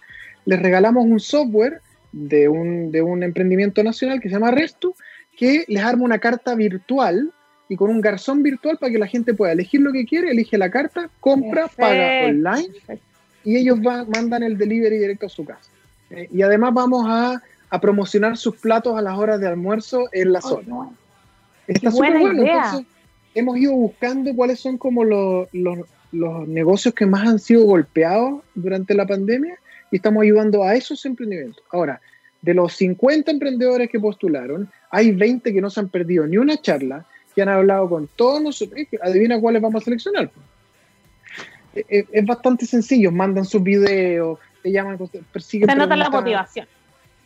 [0.44, 1.80] les regalamos un software
[2.12, 4.94] de un, de un emprendimiento nacional que se llama Resto,
[5.34, 7.32] que les arma una carta virtual
[7.70, 10.58] y con un garzón virtual para que la gente pueda elegir lo que quiere, elige
[10.58, 12.68] la carta, compra, paga online
[13.44, 15.70] y ellos mandan el delivery directo a su casa.
[16.10, 20.32] Eh, y además vamos a, a, promocionar sus platos a las horas de almuerzo en
[20.32, 20.90] la zona.
[21.68, 22.42] Está súper bueno.
[22.42, 22.86] Entonces,
[23.36, 25.78] hemos ido buscando cuáles son como los, los,
[26.10, 29.56] los negocios que más han sido golpeados durante la pandemia
[29.92, 31.62] y estamos ayudando a esos emprendimientos.
[31.70, 32.00] Ahora,
[32.42, 36.60] de los 50 emprendedores que postularon, hay 20 que no se han perdido ni una
[36.60, 38.80] charla, que han hablado con todos nosotros.
[39.02, 40.30] Adivina cuáles vamos a seleccionar.
[41.74, 44.98] Eh, eh, es, bastante sencillo, mandan sus videos, te llaman,
[45.32, 45.68] persiguen.
[45.68, 46.66] Se nota la motivación.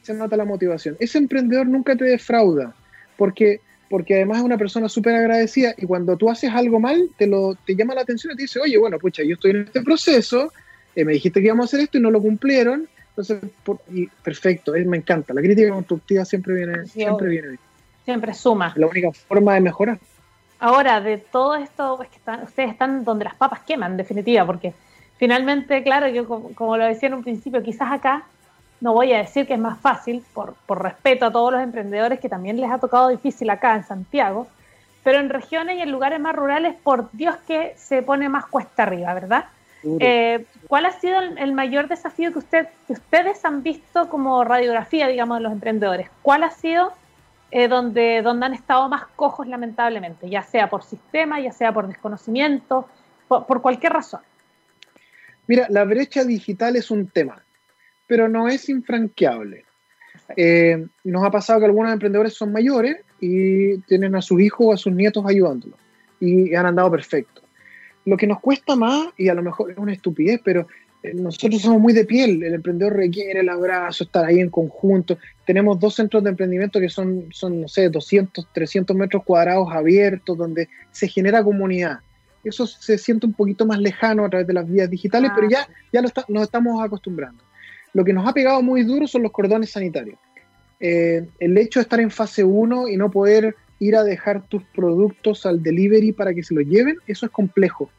[0.03, 0.97] Se nota la motivación.
[1.01, 2.75] Ese emprendedor nunca te defrauda,
[3.17, 7.27] porque, porque además es una persona súper agradecida y cuando tú haces algo mal, te,
[7.27, 9.83] lo, te llama la atención y te dice, oye, bueno, pucha, yo estoy en este
[9.83, 10.53] proceso,
[10.95, 12.87] eh, me dijiste que íbamos a hacer esto y no lo cumplieron.
[13.17, 13.39] Entonces,
[14.23, 15.33] perfecto, me encanta.
[15.33, 17.61] La crítica constructiva siempre viene, siempre viene bien.
[18.05, 18.73] Siempre suma.
[18.77, 19.99] La única forma de mejorar.
[20.59, 24.73] Ahora, de todo esto, es que ustedes están donde las papas queman, en definitiva, porque
[25.19, 28.25] finalmente, claro, yo como, lo decía en un principio, quizás acá
[28.81, 32.21] no voy a decir que es más fácil, por, por respeto a todos los emprendedores
[32.21, 34.47] que también les ha tocado difícil acá en Santiago,
[35.03, 38.85] pero en regiones y en lugares más rurales, por Dios que se pone más cuesta
[38.85, 39.45] arriba, ¿verdad?
[40.01, 45.09] Eh, ¿Cuál ha sido el, mayor desafío que, usted, que ustedes han visto como radiografía,
[45.09, 46.09] digamos, de los emprendedores?
[46.23, 46.93] ¿Cuál ha sido
[47.51, 50.29] eh, donde, donde han estado más cojos, lamentablemente?
[50.29, 52.89] Ya sea por sistema, ya sea por desconocimiento,
[53.29, 54.21] por, cualquier razón.
[55.47, 57.43] Mira, la brecha digital es un tema,
[58.07, 59.65] pero no es infranqueable.
[60.37, 64.73] Eh, nos ha pasado que algunos emprendedores son mayores y tienen a sus hijos o
[64.73, 65.79] a sus nietos ayudándolos
[66.21, 67.45] y han andado perfecto
[68.05, 70.67] lo que nos cuesta más, y a lo mejor es una estupidez, pero
[71.13, 75.19] nosotros somos muy de piel, el emprendedor requiere el abrazo, estar ahí en conjunto.
[75.45, 80.39] Tenemos dos centros de emprendimiento que son, son no sé, 200, 300 metros cuadrados abiertos,
[80.39, 81.99] donde se genera comunidad.
[82.43, 85.69] Eso se siente un poquito más lejano a través de las vías digitales, pero ya,
[85.93, 87.43] ya lo nos estamos acostumbrando.
[87.93, 90.19] Lo que nos ha pegado muy duro son los cordones sanitarios.
[90.81, 94.63] Eh, el hecho de estar en fase 1 y no poder ir a dejar tus
[94.75, 97.91] productos al delivery para que se los lleven, eso es complejo.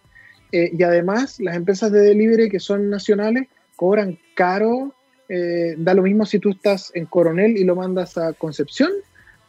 [0.56, 4.94] Eh, y además, las empresas de delivery que son nacionales cobran caro.
[5.28, 8.90] Eh, da lo mismo si tú estás en Coronel y lo mandas a Concepción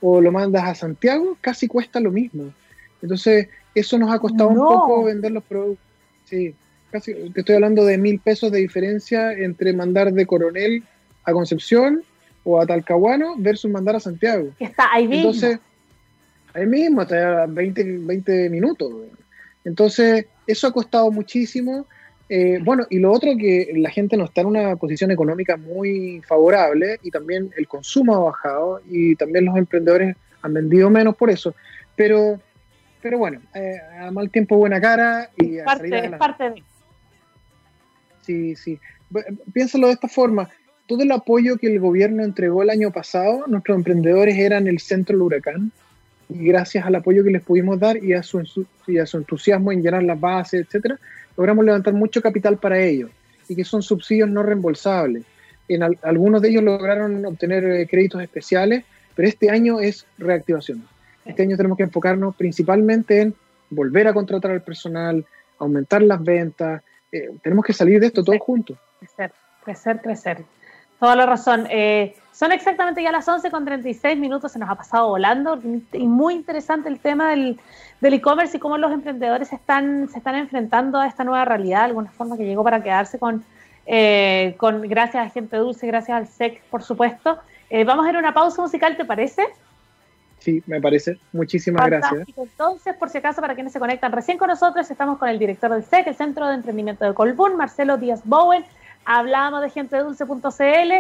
[0.01, 2.53] o lo mandas a Santiago, casi cuesta lo mismo.
[3.03, 5.87] Entonces, eso nos ha costado un poco vender los productos.
[6.25, 6.57] Sí,
[6.91, 10.83] casi, te estoy hablando de mil pesos de diferencia entre mandar de Coronel
[11.23, 12.03] a Concepción
[12.43, 14.49] o a Talcahuano versus mandar a Santiago.
[14.59, 15.31] Está ahí mismo.
[15.31, 15.61] Entonces,
[16.53, 18.93] ahí mismo, hasta 20, 20 minutos.
[19.67, 21.87] Entonces, eso ha costado muchísimo.
[22.29, 26.23] Eh, bueno, y lo otro que la gente no está en una posición económica muy
[26.27, 31.31] favorable y también el consumo ha bajado y también los emprendedores han vendido menos por
[31.31, 31.55] eso.
[31.97, 32.41] Pero,
[33.03, 36.63] pero bueno, eh, a mal tiempo buena cara y a parte, es parte de...
[38.23, 38.79] Sí, sí.
[39.53, 40.49] Piénsalo de esta forma.
[40.87, 45.17] Todo el apoyo que el gobierno entregó el año pasado, nuestros emprendedores eran el centro
[45.17, 45.73] del huracán
[46.29, 49.73] y gracias al apoyo que les pudimos dar y a su, y a su entusiasmo
[49.73, 50.99] en llenar las bases, etcétera,
[51.37, 53.11] logramos levantar mucho capital para ellos
[53.49, 55.25] y que son subsidios no reembolsables.
[55.69, 58.85] En algunos de ellos lograron obtener eh, créditos especiales
[59.17, 60.87] pero este año es reactivación.
[61.25, 63.35] Este año tenemos que enfocarnos principalmente en
[63.71, 65.25] volver a contratar al personal,
[65.59, 66.83] aumentar las ventas.
[67.11, 68.79] Eh, tenemos que salir de esto todos juntos.
[69.01, 69.33] Crecer,
[69.65, 70.45] crecer, crecer.
[70.99, 71.67] Toda la razón.
[71.71, 75.59] Eh, son exactamente ya las 11 con 36 minutos, se nos ha pasado volando
[75.93, 77.59] y muy interesante el tema del
[78.03, 82.11] e-commerce y cómo los emprendedores están, se están enfrentando a esta nueva realidad, de alguna
[82.11, 83.43] forma que llegó para quedarse con,
[83.87, 87.39] eh, con gracias a Gente Dulce, gracias al SEC, por supuesto.
[87.71, 89.43] Eh, vamos a ir a una pausa musical, ¿te parece?
[90.39, 91.19] Sí, me parece.
[91.33, 92.29] Muchísimas gracias.
[92.37, 95.71] Entonces, por si acaso, para quienes se conectan recién con nosotros, estamos con el director
[95.71, 98.65] del SEC, el Centro de Emprendimiento de Colbún, Marcelo Díaz Bowen
[99.07, 100.93] hablamos de gentedulce.cl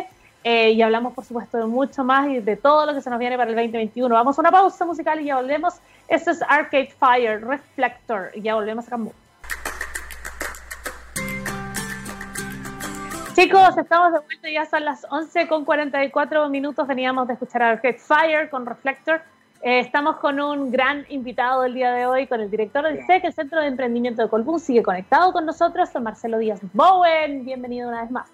[0.44, 3.18] eh, y hablamos, por supuesto, de mucho más y de todo lo que se nos
[3.18, 4.14] viene para el 2021.
[4.14, 5.74] Vamos a una pausa musical y ya volvemos.
[6.06, 9.12] Esto es Arcade Fire, Reflector, y ya volvemos a Cambú.
[13.34, 17.98] Chicos, estamos de vuelta, ya son las 11 con 44 minutos, veníamos de escuchar Arcade
[17.98, 19.20] Fire con Reflector.
[19.66, 23.24] Eh, estamos con un gran invitado el día de hoy, con el director del SEC,
[23.24, 24.60] el Centro de Emprendimiento de Colbún.
[24.60, 27.44] Sigue conectado con nosotros, con Marcelo Díaz Bowen.
[27.44, 28.30] Bienvenido una vez más.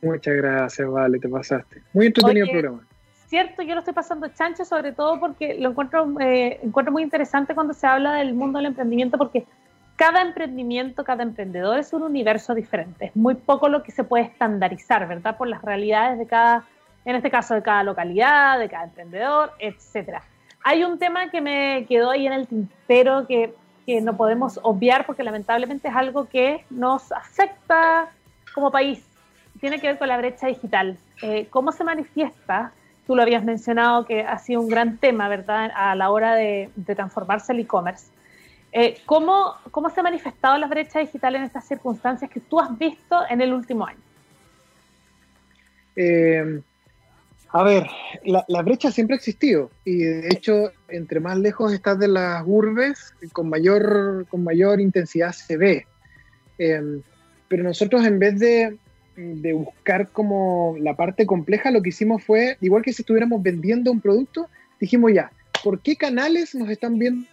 [0.00, 1.82] Muchas gracias, Vale, te pasaste.
[1.92, 2.86] Muy entretenido el programa.
[3.26, 7.54] Cierto, yo lo estoy pasando chancho, sobre todo porque lo encuentro, eh, encuentro muy interesante
[7.54, 9.44] cuando se habla del mundo del emprendimiento, porque
[9.96, 13.04] cada emprendimiento, cada emprendedor es un universo diferente.
[13.08, 15.36] Es muy poco lo que se puede estandarizar, ¿verdad?
[15.36, 16.64] Por las realidades de cada,
[17.04, 20.22] en este caso, de cada localidad, de cada emprendedor, etcétera.
[20.68, 23.54] Hay un tema que me quedó ahí en el tintero que,
[23.86, 28.10] que no podemos obviar porque lamentablemente es algo que nos afecta
[28.52, 29.00] como país.
[29.60, 30.98] Tiene que ver con la brecha digital.
[31.22, 32.72] Eh, ¿Cómo se manifiesta?
[33.06, 36.68] Tú lo habías mencionado que ha sido un gran tema, ¿verdad?, a la hora de,
[36.96, 38.08] transformarse el e-commerce.
[38.72, 42.76] Eh, ¿cómo, ¿Cómo se ha manifestado la brecha digital en estas circunstancias que tú has
[42.76, 44.00] visto en el último año?
[45.94, 46.60] Eh,
[47.50, 47.86] a ver,
[48.24, 53.14] la, brecha siempre ha existido y de hecho, entre más lejos estás de las urbes,
[53.32, 55.86] con mayor, con mayor intensidad se ve.
[56.58, 57.02] Em,
[57.48, 58.78] pero nosotros en vez de,
[59.54, 64.00] buscar como la parte compleja, lo que hicimos fue, igual que si estuviéramos vendiendo un
[64.00, 65.30] producto, dijimos ya,
[65.64, 67.26] ¿por qué canales nos están viendo?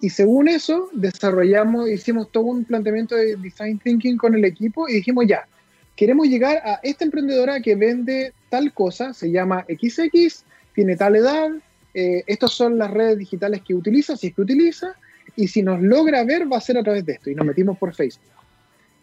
[0.00, 4.94] Y según eso, desarrollamos, hicimos todo un planteamiento de design thinking con el equipo y
[4.94, 5.46] dijimos ya,
[5.96, 11.50] queremos llegar a esta emprendedora que vende tal cosa, se llama XX, tiene tal edad,
[11.94, 14.94] eh, estas son las redes digitales que utiliza, si es que utiliza,
[15.36, 17.78] y si nos logra ver va a ser a través de esto, y nos metimos
[17.78, 18.24] por Facebook.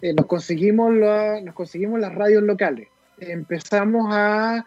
[0.01, 0.93] Eh, nos, conseguimos
[1.99, 2.87] las radios locales,
[3.19, 4.65] empezamos a,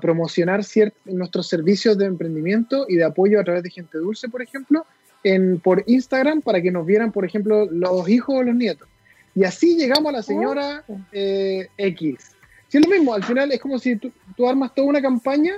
[0.00, 0.60] promocionar
[1.04, 4.86] nuestros servicios de emprendimiento y de apoyo a través de Gente Dulce, por ejemplo,
[5.24, 8.86] en, por Instagram para que nos vieran, por ejemplo, los hijos o los nietos.
[9.34, 12.32] Y así llegamos a la señora eh, X.
[12.68, 14.12] Si es lo mismo, al final es como si tú,
[14.48, 15.54] armas toda una campaña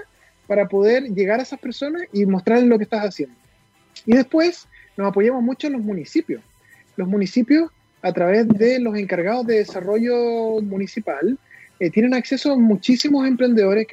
[0.47, 3.35] para poder llegar a esas personas y mostrarles lo que estás haciendo.
[4.07, 6.43] Y después nos apoyamos mucho en los municipios.
[6.97, 7.71] Los municipios,
[8.03, 11.39] a través de los encargados de desarrollo municipal,
[11.81, 13.89] eh, tienen acceso a muchísimos emprendedores,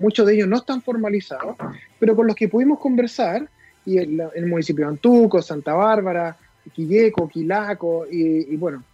[0.00, 1.56] muchos de ellos no están formalizados,
[1.98, 3.48] pero con los que pudimos conversar,
[3.86, 6.36] y el, el municipio de Antuco, Santa Bárbara,
[6.72, 8.84] Quilleco, Quilaco, y, y bueno,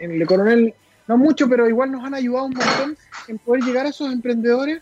[0.00, 0.74] en el coronel
[1.10, 4.80] no mucho, pero igual nos han ayudado un montón en poder llegar a esos emprendedores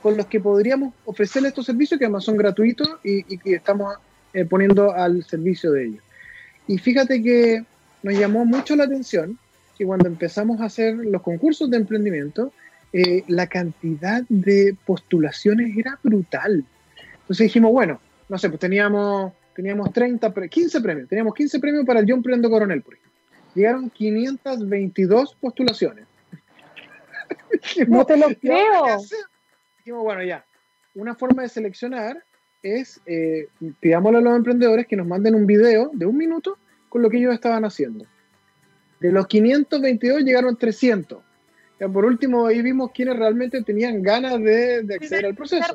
[0.00, 3.96] con los que podríamos ofrecerles estos servicios que además son gratuitos y, estamos
[4.34, 6.04] eh, poniendo al servicio de ellos.
[6.68, 7.64] Y fíjate que
[8.04, 9.36] nos llamó mucho la atención
[9.76, 12.52] que cuando empezamos a hacer los concursos de emprendimiento,
[12.92, 16.64] eh, la cantidad de postulaciones era brutal.
[17.22, 21.98] Entonces dijimos, bueno, no sé, pues teníamos, teníamos 30, 15 premios, teníamos 15 premios para
[21.98, 23.11] el Yo Emprendo Coronel, por ejemplo
[23.54, 26.06] llegaron 522 postulaciones.
[27.88, 28.84] no te lo creo.
[29.78, 30.44] Dijimos, bueno, ya,
[30.94, 32.22] una forma de seleccionar
[32.62, 33.48] es, eh,
[33.80, 37.18] pidámosle a los emprendedores que nos manden un video de un minuto con lo que
[37.18, 38.06] ellos estaban haciendo.
[39.00, 41.22] De los 522 llegaron 300.
[41.80, 45.74] Ya por último, ahí vimos quienes realmente tenían ganas de, acceder al proceso.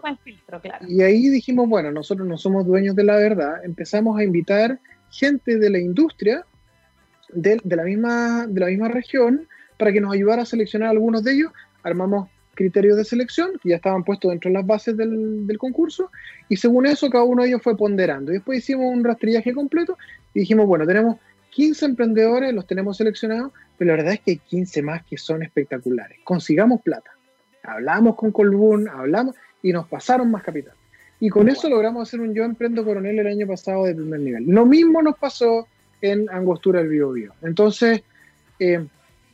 [0.87, 4.79] Y ahí dijimos, bueno, nosotros no somos dueños de la verdad, empezamos a invitar
[5.11, 6.45] gente de la industria
[7.29, 9.47] de, la misma, de la misma región
[9.77, 11.51] para que nos ayudara a seleccionar algunos de ellos.
[11.83, 16.11] Armamos criterios de selección que ya estaban puestos dentro de las bases del, del, concurso
[16.49, 18.31] y según eso cada uno de ellos fue ponderando.
[18.31, 19.97] Y después hicimos un rastrillaje completo
[20.33, 21.17] y dijimos, bueno, tenemos
[21.51, 25.43] 15 emprendedores, los tenemos seleccionados, pero la verdad es que hay 15 más que son
[25.43, 26.19] espectaculares.
[26.23, 27.11] Consigamos plata.
[27.63, 30.73] Hablamos con Colbún, hablamos y nos pasaron más capital.
[31.19, 34.45] Y con eso logramos hacer un Yo Emprendo Coronel el año pasado de primer nivel.
[34.45, 35.67] Lo mismo nos pasó
[36.01, 38.03] en Angostura del Bio, Entonces,
[38.59, 38.85] eh,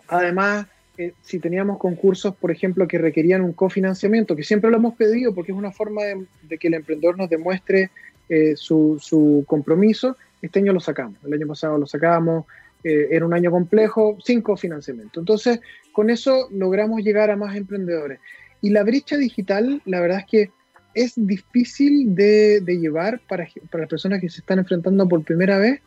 [0.07, 4.95] además, eh, si teníamos concursos, por ejemplo, que requerían un cofinanciamiento, que siempre lo hemos
[4.95, 7.89] pedido porque es una forma de, que el emprendedor nos demuestre
[8.29, 11.17] eh, su, compromiso, este año lo sacamos.
[11.25, 12.45] El año pasado lo sacamos,
[12.85, 15.21] era un año complejo, sin cofinanciamiento.
[15.21, 15.61] Entonces,
[15.93, 18.19] con eso logramos llegar a más emprendedores.
[18.59, 20.51] Y la brecha digital, la verdad es que
[20.93, 25.79] es difícil de, llevar para, para, las personas que se están enfrentando por primera vez,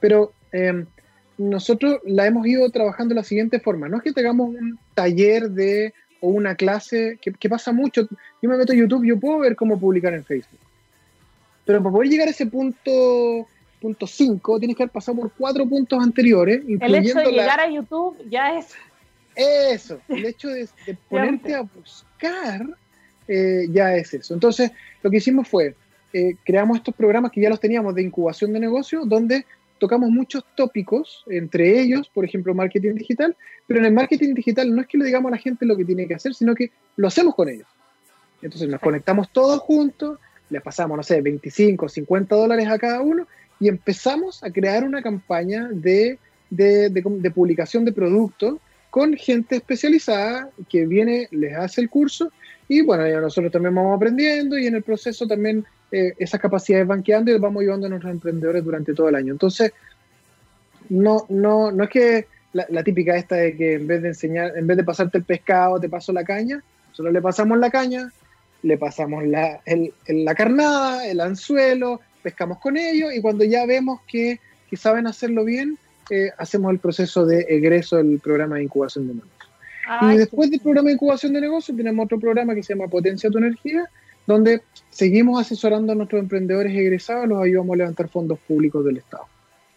[0.00, 0.32] pero
[1.38, 3.88] nosotros la hemos ido trabajando de la siguiente forma.
[3.88, 8.06] No es que tengamos un taller de o una clase, que, pasa mucho.
[8.42, 10.60] Yo me meto a YouTube, yo puedo ver cómo publicar en Facebook.
[11.64, 13.46] Pero para poder llegar a ese punto
[13.80, 16.62] punto 5, tienes que haber pasado por cuatro puntos anteriores.
[16.68, 18.74] El hecho de llegar a YouTube ya es...
[19.34, 20.68] Eso, el hecho de,
[21.08, 22.66] ponerte a buscar
[23.26, 24.34] eh, ya es eso.
[24.34, 24.70] Entonces,
[25.02, 25.74] lo que hicimos fue,
[26.12, 29.46] eh, creamos estos programas que ya los teníamos de incubación de negocio, donde
[29.80, 34.82] tocamos muchos tópicos, entre ellos, por ejemplo, marketing digital, pero en el marketing digital no
[34.82, 37.08] es que le digamos a la gente lo que tiene que hacer, sino que lo
[37.08, 37.66] hacemos con ellos.
[38.42, 40.18] Entonces nos conectamos todos juntos,
[40.50, 43.26] les pasamos, no sé, 25, 50 dólares a cada uno
[43.58, 46.18] y empezamos a crear una campaña de,
[46.50, 48.58] de, publicación de productos
[48.90, 52.30] con gente especializada que viene, les hace el curso
[52.68, 57.02] y bueno, nosotros también vamos aprendiendo y en el proceso también eh, esas capacidades van
[57.02, 59.32] quedando y vamos ayudando a nuestros emprendedores durante todo el año.
[59.32, 59.72] Entonces,
[60.88, 64.66] no, no, no es que la, típica esta de que en vez de enseñar, en
[64.66, 66.62] vez de pasarte el pescado, te paso la caña,
[66.92, 68.10] solo le pasamos la caña,
[68.62, 69.60] le pasamos la,
[70.08, 75.44] la carnada, el anzuelo, pescamos con ellos y cuando ya vemos que, que saben hacerlo
[75.44, 75.78] bien,
[76.10, 79.50] eh, hacemos el proceso de egreso del programa de incubación de negocios.
[80.02, 83.30] y después del programa de incubación de negocios tenemos otro programa que se llama Potencia
[83.30, 83.88] tu Energía,
[84.26, 89.24] donde seguimos asesorando a nuestros emprendedores egresados, los ayudamos a levantar fondos públicos del Estado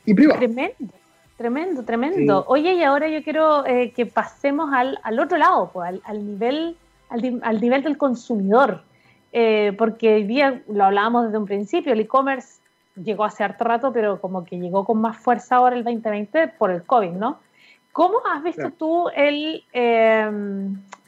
[0.06, 0.40] y privados.
[0.40, 0.94] Tremendo,
[1.38, 2.46] tremendo, tremendo.
[2.48, 6.78] Oye, y ahora yo quiero eh, que pasemos al, al, otro lado, pues, al, nivel,
[7.10, 8.84] al, nivel del consumidor,
[9.32, 12.62] eh, porque hoy día lo hablábamos desde un principio, el e-commerce
[12.96, 16.70] llegó hace harto rato, pero como que llegó con más fuerza ahora el 2020 por
[16.72, 17.40] el COVID, ¿no?
[17.92, 20.30] ¿Cómo has visto tú el eh,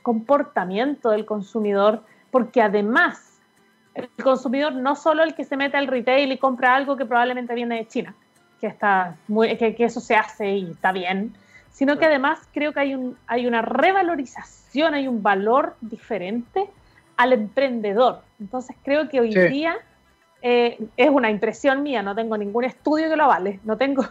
[0.03, 2.03] comportamiento del consumidor?
[2.35, 3.39] Porque además
[3.93, 7.55] el consumidor no solo el que se mete al retail y compra algo que probablemente
[7.55, 8.13] viene de China,
[8.59, 11.33] que, está muy, que, eso se hace y está bien,
[11.71, 16.69] sino que además creo que hay, un, hay una revalorización, hay un valor diferente
[17.15, 18.21] al emprendedor.
[18.37, 19.77] Entonces creo que hoy día
[20.41, 24.05] eh, es una impresión mía, no tengo ningún estudio que lo avale, no tengo,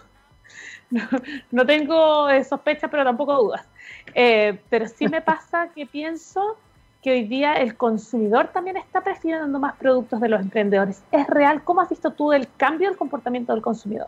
[1.51, 3.69] no, tengo eh, sospechas, pero tampoco dudas.
[4.15, 6.57] Eh, pero sí me pasa que pienso
[7.05, 11.03] que hoy día el consumidor también está prefiriendo más productos de los emprendedores.
[11.13, 11.63] ¿Es real?
[11.63, 14.07] ¿Cómo has visto tú el cambio del comportamiento del consumidor?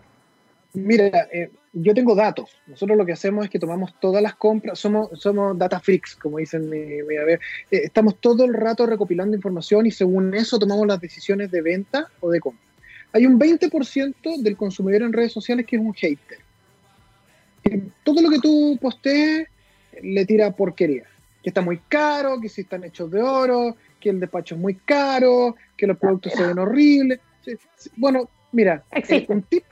[0.73, 2.57] Mira, eh, yo tengo datos.
[2.67, 6.39] Nosotros lo que hacemos es que tomamos todas las compras, somos, somos data freaks, como
[6.39, 7.39] dicen mi, eh,
[7.71, 12.31] estamos todo el rato recopilando información y según eso tomamos las decisiones de venta o
[12.31, 12.65] de compra.
[13.13, 16.39] Hay un 20% del consumidor en redes sociales que es un hater.
[18.05, 19.49] Todo lo que tú postees
[20.01, 21.05] le tira porquería
[21.47, 24.75] que está muy caro, que si están hechos de oro, que el despacho es muy
[24.75, 27.21] caro, que los productos se ven horribles.
[27.95, 29.63] Bueno, mira, eh, un tip,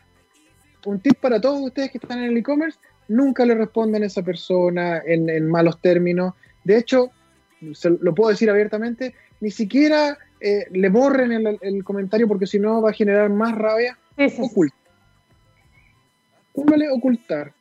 [0.87, 4.23] un tip para todos ustedes que están en el e-commerce, nunca le respondan a esa
[4.23, 6.35] persona en, malos términos.
[6.63, 7.11] De hecho,
[7.73, 12.83] se, lo puedo decir abiertamente, ni siquiera eh, le borren el, comentario porque si no
[12.83, 13.99] va a generar más rabia.
[14.39, 14.77] Oculta.
[16.93, 17.53] ocultar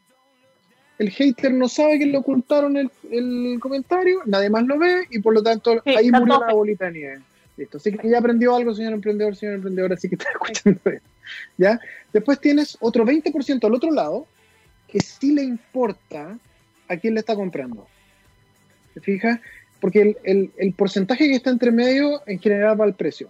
[0.99, 5.33] el hater no sabe que le ocultaron el, comentario, nadie más lo ve y por
[5.33, 7.21] lo tanto ahí murió la bolita de nieve.
[7.57, 7.77] Listo.
[7.77, 11.09] Así que ya aprendió algo, señor emprendedor, señor emprendedor, así que está escuchando esto.
[11.57, 11.79] ¿Ya?
[12.11, 14.27] Después tienes otro 20% al otro lado
[14.87, 16.37] que sí le importa
[16.87, 17.87] a quién le está comprando.
[18.93, 19.39] ¿Te fijas?
[19.79, 23.29] Porque el, porcentaje que está entre medio en general va al precio.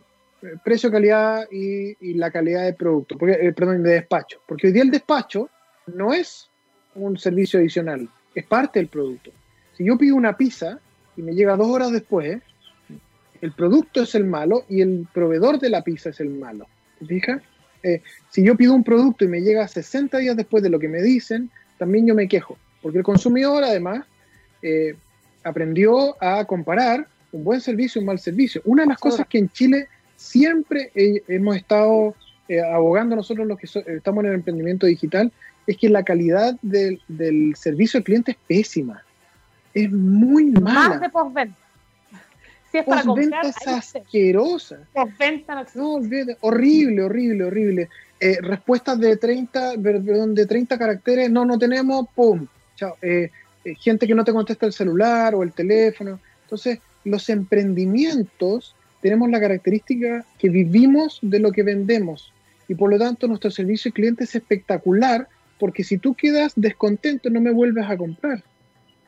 [0.63, 4.41] precio, calidad y, la calidad de producto, porque, eh, perdón, de despacho.
[4.45, 5.49] Porque hoy día el despacho
[5.87, 6.49] no es
[6.95, 9.31] un servicio adicional, es parte del producto.
[9.77, 10.79] Si yo pido una pizza
[11.15, 12.41] y me llega dos horas después,
[13.41, 16.67] el producto es el malo y el proveedor de la pizza es el malo.
[16.99, 17.41] ¿Te fijas?
[17.83, 20.87] Eh, si yo pido un producto y me llega 60 días después de lo que
[20.87, 24.05] me dicen, también yo me quejo, porque el consumidor además
[24.61, 24.95] eh,
[25.43, 28.61] aprendió a comparar un buen servicio y un mal servicio.
[28.63, 32.15] Una de las cosas que en Chile siempre hemos estado
[32.47, 35.31] eh, abogando nosotros los que estamos en el emprendimiento digital
[35.65, 36.99] es que la calidad del,
[37.55, 39.03] servicio al cliente es pésima.
[39.73, 40.89] Es muy mala.
[40.89, 41.57] Más de postventa.
[42.71, 44.79] Si es para comprar, es asquerosa.
[44.93, 45.93] Postventa no,
[46.41, 47.89] horrible, horrible, horrible.
[48.19, 52.47] Eh, respuestas de 30, perdón, de 30 caracteres, no, no tenemos, pum.
[52.75, 52.95] Chao.
[53.01, 53.29] Eh,
[53.65, 56.19] eh, gente que no te contesta el celular o el teléfono.
[56.43, 62.33] Entonces, los emprendimientos tenemos la característica que vivimos de lo que vendemos
[62.67, 65.27] y por lo tanto nuestro servicio al cliente es espectacular
[65.63, 68.43] porque si tú quedas descontento no me vuelves a comprar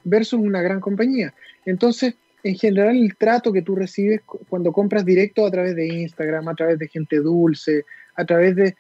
[0.06, 1.34] versus una gran compañía.
[1.66, 6.48] Entonces, en general el trato que tú recibes cuando compras directo a través de Instagram,
[6.48, 7.84] a través de gente dulce,
[8.16, 8.74] a través de,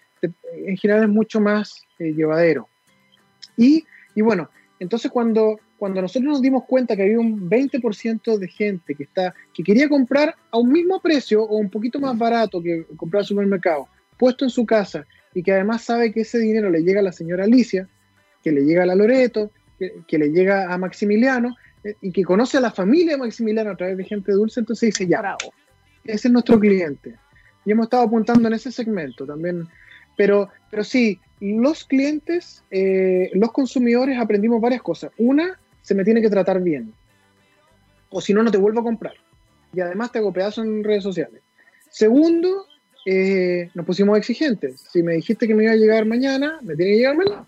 [0.53, 2.69] en general es mucho más eh, llevadero.
[3.57, 3.83] Y,
[4.15, 4.49] y, bueno,
[4.79, 9.35] entonces cuando, cuando nosotros nos dimos cuenta que había un 20% de gente que, está,
[9.53, 13.27] que quería comprar a un mismo precio o un poquito más barato que comprar al
[13.27, 15.05] supermercado, puesto en su casa,
[15.35, 17.87] y que además sabe que ese dinero le llega a la señora Alicia,
[18.43, 21.55] que le llega a la Loreto, que, que le llega a Maximiliano,
[22.01, 25.07] y que conoce a la familia de Maximiliano a través de gente dulce, entonces dice,
[25.07, 25.37] ya,
[26.03, 27.15] ese es nuestro cliente.
[27.63, 29.67] Y hemos estado apuntando en ese segmento también.
[30.17, 35.11] Pero, pero sí, los clientes, eh, los consumidores aprendimos varias cosas.
[35.17, 36.93] Una, se me tiene que tratar bien.
[38.09, 39.13] O si no, no te vuelvo a comprar.
[39.73, 41.41] Y además te hago pedazo en redes sociales.
[41.89, 42.65] Segundo,
[43.05, 44.81] eh, nos pusimos exigentes.
[44.91, 47.45] Si me dijiste que me iba a llegar mañana, me tiene que llegar mañana.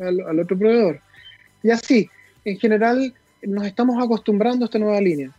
[0.00, 1.00] al otro proveedor.
[1.62, 2.10] Y así,
[2.44, 5.30] en general, nos estamos acostumbrando a esta nueva línea.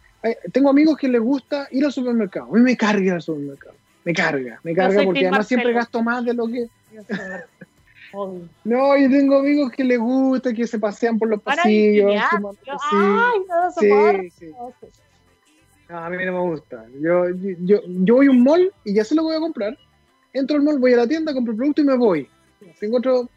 [0.52, 2.48] Tengo amigos que les gusta ir al supermercado.
[2.52, 3.76] A mí me carga el supermercado.
[4.04, 6.68] Me carga, me carga porque además siempre gasto más de lo que.
[8.64, 12.12] no, yo tengo amigos que les gusta, que se pasean por los pasillos.
[12.92, 13.42] Ay,
[13.80, 14.54] sí, sí.
[15.90, 16.86] No, a mí no me gusta.
[17.00, 17.30] Yo,
[17.60, 19.78] yo, yo voy a un mall y ya sé lo voy a comprar.
[20.34, 22.28] Entro al mall, voy a la tienda, compro el producto y me voy.
[22.80, 23.30] Tengo otro,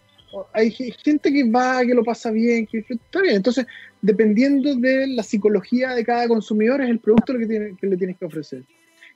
[0.53, 3.37] hay gente que va, que lo pasa bien, que está bien.
[3.37, 3.67] Entonces,
[4.01, 8.17] dependiendo de la psicología de cada consumidor, es el producto que, tiene, que le tienes
[8.17, 8.65] que ofrecer.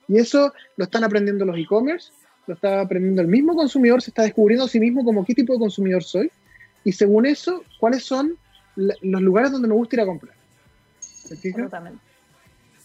[0.07, 2.11] Y eso lo están aprendiendo los e-commerce,
[2.47, 5.53] lo está aprendiendo el mismo consumidor, se está descubriendo a sí mismo como qué tipo
[5.53, 6.31] de consumidor soy.
[6.83, 8.37] Y según eso, cuáles son
[8.75, 10.35] los lugares donde me gusta ir a comprar.
[11.31, 12.12] Absolutamente.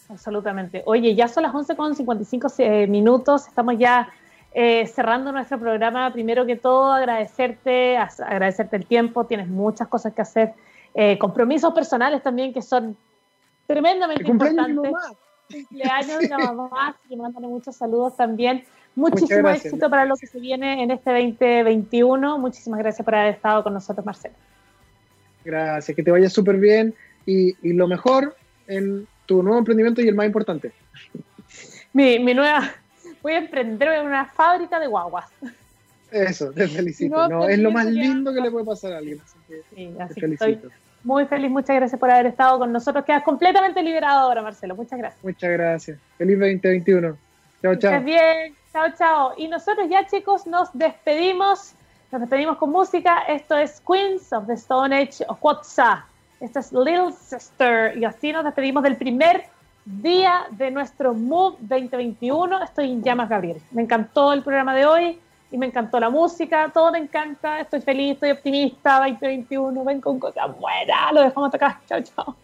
[0.08, 0.82] Absolutamente.
[0.86, 4.08] Oye, ya son las 11.55 eh, minutos, estamos ya
[4.54, 10.22] eh, cerrando nuestro programa, primero que todo agradecerte, agradecerte el tiempo, tienes muchas cosas que
[10.22, 10.54] hacer,
[10.94, 12.96] eh, compromisos personales también que son
[13.66, 14.92] tremendamente importantes.
[15.48, 18.64] Cumpleaños de la mamá, que mandan muchos saludos también.
[18.94, 22.38] Muchísimo éxito para lo que se viene en este 2021.
[22.38, 24.34] Muchísimas gracias por haber estado con nosotros, Marcelo.
[25.44, 26.94] Gracias, que te vaya súper bien
[27.24, 28.34] y, y, lo mejor
[28.66, 30.72] en tu nuevo emprendimiento y el más importante.
[31.92, 32.72] Mi, mi nueva,
[33.22, 35.26] voy a emprender una fábrica de guaguas.
[36.10, 37.28] Eso, te felicito.
[37.28, 39.20] No, es lo más lindo que le puede pasar a alguien.
[39.74, 40.60] sí, así Estoy
[41.04, 43.04] muy feliz, muchas gracias por haber estado con nosotros.
[43.04, 44.74] Quedas completamente liberado ahora, Marcelo.
[44.74, 45.22] Muchas gracias.
[45.22, 45.98] Muchas gracias.
[46.16, 47.16] Feliz 2021.
[47.60, 47.74] Chao, chao.
[47.74, 48.54] Estás bien.
[48.72, 49.34] Chao, chao.
[49.36, 51.74] Y nosotros ya, chicos, nos despedimos.
[52.10, 53.24] Nos despedimos con música.
[53.28, 56.04] Esto es Queens of the Stone Age of WhatsApp.
[56.40, 57.96] Esta es Little Sister.
[57.98, 59.46] Y así nos despedimos del primer
[59.84, 62.62] día de nuestro Move 2021.
[62.62, 63.60] Estoy en llamas, Gabriel.
[63.72, 65.18] Me encantó el programa de hoy
[65.50, 67.60] y me encantó la música, todo me encanta.
[67.60, 68.98] Estoy feliz, estoy optimista.
[68.98, 71.12] 2021, ven con cosas buenas.
[71.12, 71.80] Lo dejamos acá.
[71.88, 72.36] Chao, chao.